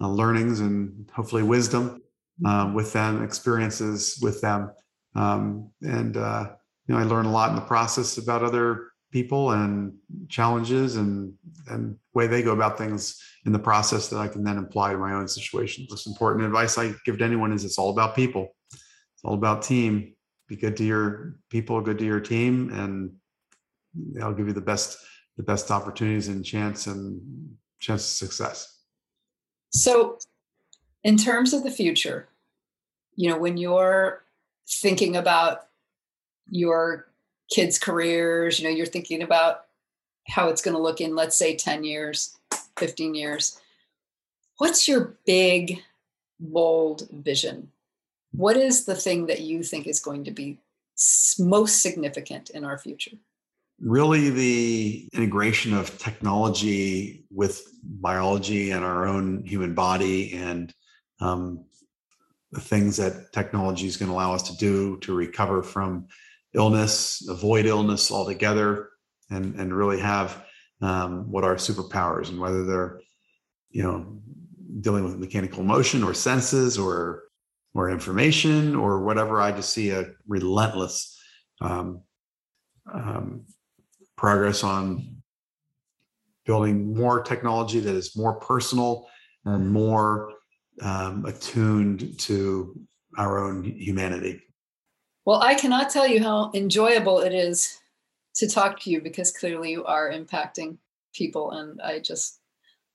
uh, 0.00 0.08
learnings 0.08 0.60
and 0.60 1.10
hopefully 1.14 1.42
wisdom 1.42 2.02
uh, 2.44 2.70
with 2.74 2.92
them, 2.92 3.24
experiences 3.24 4.18
with 4.20 4.40
them, 4.40 4.70
um, 5.14 5.70
and 5.82 6.16
uh, 6.16 6.50
you 6.86 6.94
know, 6.94 7.00
I 7.00 7.04
learn 7.04 7.26
a 7.26 7.32
lot 7.32 7.50
in 7.50 7.56
the 7.56 7.62
process 7.62 8.18
about 8.18 8.42
other 8.42 8.88
people 9.10 9.52
and 9.52 9.94
challenges 10.28 10.96
and 10.96 11.32
and 11.68 11.96
way 12.14 12.26
they 12.26 12.42
go 12.42 12.52
about 12.52 12.76
things 12.76 13.22
in 13.46 13.52
the 13.52 13.58
process 13.58 14.08
that 14.08 14.18
I 14.18 14.28
can 14.28 14.42
then 14.44 14.58
apply 14.58 14.92
to 14.92 14.98
my 14.98 15.14
own 15.14 15.28
situation. 15.28 15.86
Most 15.88 16.06
important 16.06 16.44
advice 16.44 16.76
I 16.76 16.92
give 17.04 17.18
to 17.18 17.24
anyone 17.24 17.52
is 17.52 17.64
it's 17.64 17.78
all 17.78 17.90
about 17.90 18.14
people. 18.14 18.54
It's 18.72 19.24
all 19.24 19.34
about 19.34 19.62
team. 19.62 20.14
Be 20.48 20.56
good 20.56 20.76
to 20.78 20.84
your 20.84 21.36
people, 21.50 21.80
good 21.80 21.98
to 21.98 22.04
your 22.04 22.20
team, 22.20 22.70
and 22.72 23.12
they'll 24.12 24.32
give 24.32 24.46
you 24.46 24.52
the 24.52 24.60
best 24.60 24.98
the 25.36 25.42
best 25.44 25.70
opportunities 25.70 26.28
and 26.28 26.44
chance 26.44 26.86
and 26.88 27.56
chance 27.78 28.02
of 28.02 28.28
success. 28.28 28.80
So, 29.70 30.18
in 31.04 31.16
terms 31.16 31.52
of 31.52 31.62
the 31.62 31.70
future, 31.70 32.28
you 33.14 33.30
know, 33.30 33.38
when 33.38 33.56
you're 33.56 34.24
thinking 34.68 35.16
about 35.16 35.68
your 36.50 37.08
kids' 37.50 37.78
careers, 37.78 38.58
you 38.58 38.68
know, 38.68 38.74
you're 38.74 38.86
thinking 38.86 39.22
about 39.22 39.66
how 40.28 40.48
it's 40.48 40.62
going 40.62 40.76
to 40.76 40.82
look 40.82 41.00
in, 41.00 41.14
let's 41.14 41.36
say, 41.36 41.56
10 41.56 41.84
years, 41.84 42.36
15 42.76 43.14
years. 43.14 43.60
What's 44.58 44.88
your 44.88 45.16
big, 45.24 45.82
bold 46.40 47.08
vision? 47.10 47.70
What 48.32 48.56
is 48.56 48.84
the 48.84 48.94
thing 48.94 49.26
that 49.26 49.40
you 49.40 49.62
think 49.62 49.86
is 49.86 50.00
going 50.00 50.24
to 50.24 50.30
be 50.30 50.58
most 51.38 51.80
significant 51.80 52.50
in 52.50 52.64
our 52.64 52.76
future? 52.76 53.16
Really, 53.80 54.30
the 54.30 55.08
integration 55.12 55.72
of 55.72 55.96
technology 55.98 57.24
with 57.30 57.62
biology 57.82 58.72
and 58.72 58.84
our 58.84 59.06
own 59.06 59.44
human 59.44 59.74
body 59.74 60.34
and 60.34 60.74
um, 61.20 61.64
the 62.50 62.60
things 62.60 62.96
that 62.96 63.32
technology 63.32 63.86
is 63.86 63.96
going 63.96 64.08
to 64.08 64.14
allow 64.14 64.34
us 64.34 64.42
to 64.50 64.56
do 64.56 64.98
to 64.98 65.14
recover 65.14 65.62
from 65.62 66.08
illness, 66.54 67.24
avoid 67.28 67.66
illness 67.66 68.10
altogether, 68.10 68.90
and 69.30 69.54
and 69.56 69.74
really 69.74 70.00
have 70.00 70.44
um, 70.80 71.30
what 71.30 71.44
are 71.44 71.56
superpowers 71.56 72.30
and 72.30 72.40
whether 72.40 72.64
they're 72.64 73.00
you 73.70 73.82
know 73.82 74.20
dealing 74.80 75.04
with 75.04 75.18
mechanical 75.18 75.62
motion 75.62 76.02
or 76.02 76.14
senses 76.14 76.78
or 76.78 77.24
or 77.74 77.90
information 77.90 78.74
or 78.74 79.02
whatever. 79.02 79.40
I 79.40 79.52
just 79.52 79.72
see 79.72 79.90
a 79.90 80.10
relentless 80.26 81.16
um, 81.60 82.02
um, 82.92 83.44
progress 84.18 84.64
on 84.64 85.16
building 86.44 86.94
more 86.94 87.22
technology 87.22 87.78
that 87.78 87.94
is 87.94 88.16
more 88.16 88.34
personal 88.34 89.08
and 89.44 89.70
more 89.70 90.32
um, 90.82 91.24
attuned 91.24 92.18
to 92.18 92.78
our 93.16 93.38
own 93.38 93.64
humanity. 93.64 94.42
Well, 95.24 95.40
I 95.40 95.54
cannot 95.54 95.90
tell 95.90 96.06
you 96.06 96.22
how 96.22 96.50
enjoyable 96.54 97.20
it 97.20 97.32
is 97.32 97.78
to 98.34 98.48
talk 98.48 98.80
to 98.80 98.90
you 98.90 99.00
because 99.00 99.30
clearly 99.30 99.70
you 99.70 99.84
are 99.84 100.10
impacting 100.10 100.78
people, 101.14 101.52
and 101.52 101.80
I 101.80 102.00
just 102.00 102.40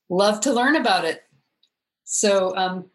love 0.08 0.40
to 0.40 0.52
learn 0.52 0.76
about 0.76 1.04
it. 1.04 1.22
So, 2.04 2.56
um, 2.56 2.86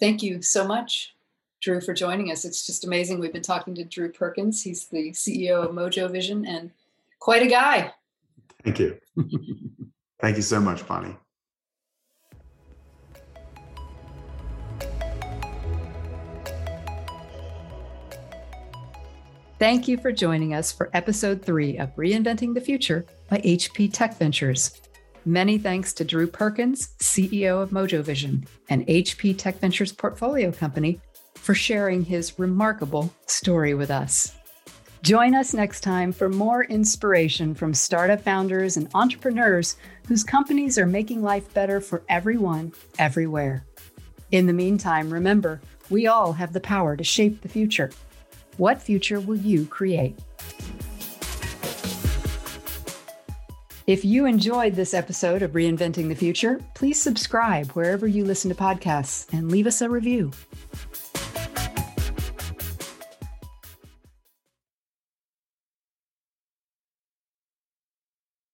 thank 0.00 0.22
you 0.22 0.42
so 0.42 0.66
much, 0.66 1.14
Drew, 1.60 1.80
for 1.80 1.92
joining 1.92 2.30
us. 2.32 2.44
It's 2.44 2.66
just 2.66 2.84
amazing. 2.84 3.20
We've 3.20 3.32
been 3.32 3.42
talking 3.42 3.74
to 3.74 3.84
Drew 3.84 4.10
Perkins. 4.10 4.62
He's 4.62 4.86
the 4.86 5.10
CEO 5.10 5.62
of 5.64 5.72
Mojo 5.72 6.10
Vision 6.10 6.46
and 6.46 6.70
quite 7.18 7.42
a 7.42 7.46
guy. 7.46 7.92
Thank 8.64 8.78
you. 8.78 8.98
Thank 10.20 10.36
you 10.36 10.42
so 10.42 10.60
much, 10.60 10.86
Bonnie. 10.86 11.16
Thank 19.58 19.88
you 19.88 19.98
for 19.98 20.12
joining 20.12 20.54
us 20.54 20.70
for 20.70 20.88
episode 20.94 21.42
three 21.42 21.78
of 21.78 21.94
Reinventing 21.96 22.54
the 22.54 22.60
Future 22.60 23.04
by 23.28 23.38
HP 23.38 23.92
Tech 23.92 24.16
Ventures. 24.16 24.80
Many 25.24 25.58
thanks 25.58 25.92
to 25.94 26.04
Drew 26.04 26.28
Perkins, 26.28 26.90
CEO 27.02 27.60
of 27.60 27.70
Mojo 27.70 28.02
Vision, 28.02 28.46
and 28.70 28.86
HP 28.86 29.36
Tech 29.36 29.58
Ventures 29.58 29.92
portfolio 29.92 30.52
company, 30.52 31.00
for 31.34 31.54
sharing 31.54 32.04
his 32.04 32.38
remarkable 32.38 33.12
story 33.26 33.74
with 33.74 33.90
us. 33.90 34.37
Join 35.02 35.34
us 35.34 35.54
next 35.54 35.82
time 35.82 36.12
for 36.12 36.28
more 36.28 36.64
inspiration 36.64 37.54
from 37.54 37.72
startup 37.72 38.20
founders 38.20 38.76
and 38.76 38.88
entrepreneurs 38.94 39.76
whose 40.08 40.24
companies 40.24 40.76
are 40.76 40.86
making 40.86 41.22
life 41.22 41.54
better 41.54 41.80
for 41.80 42.02
everyone, 42.08 42.72
everywhere. 42.98 43.64
In 44.32 44.46
the 44.46 44.52
meantime, 44.52 45.10
remember, 45.10 45.60
we 45.88 46.08
all 46.08 46.32
have 46.32 46.52
the 46.52 46.60
power 46.60 46.96
to 46.96 47.04
shape 47.04 47.42
the 47.42 47.48
future. 47.48 47.92
What 48.56 48.82
future 48.82 49.20
will 49.20 49.36
you 49.36 49.66
create? 49.66 50.18
If 53.86 54.04
you 54.04 54.26
enjoyed 54.26 54.74
this 54.74 54.92
episode 54.92 55.40
of 55.40 55.52
Reinventing 55.52 56.08
the 56.08 56.14
Future, 56.14 56.60
please 56.74 57.00
subscribe 57.00 57.70
wherever 57.70 58.06
you 58.06 58.24
listen 58.24 58.50
to 58.50 58.54
podcasts 58.54 59.32
and 59.32 59.50
leave 59.50 59.66
us 59.66 59.80
a 59.80 59.88
review. 59.88 60.32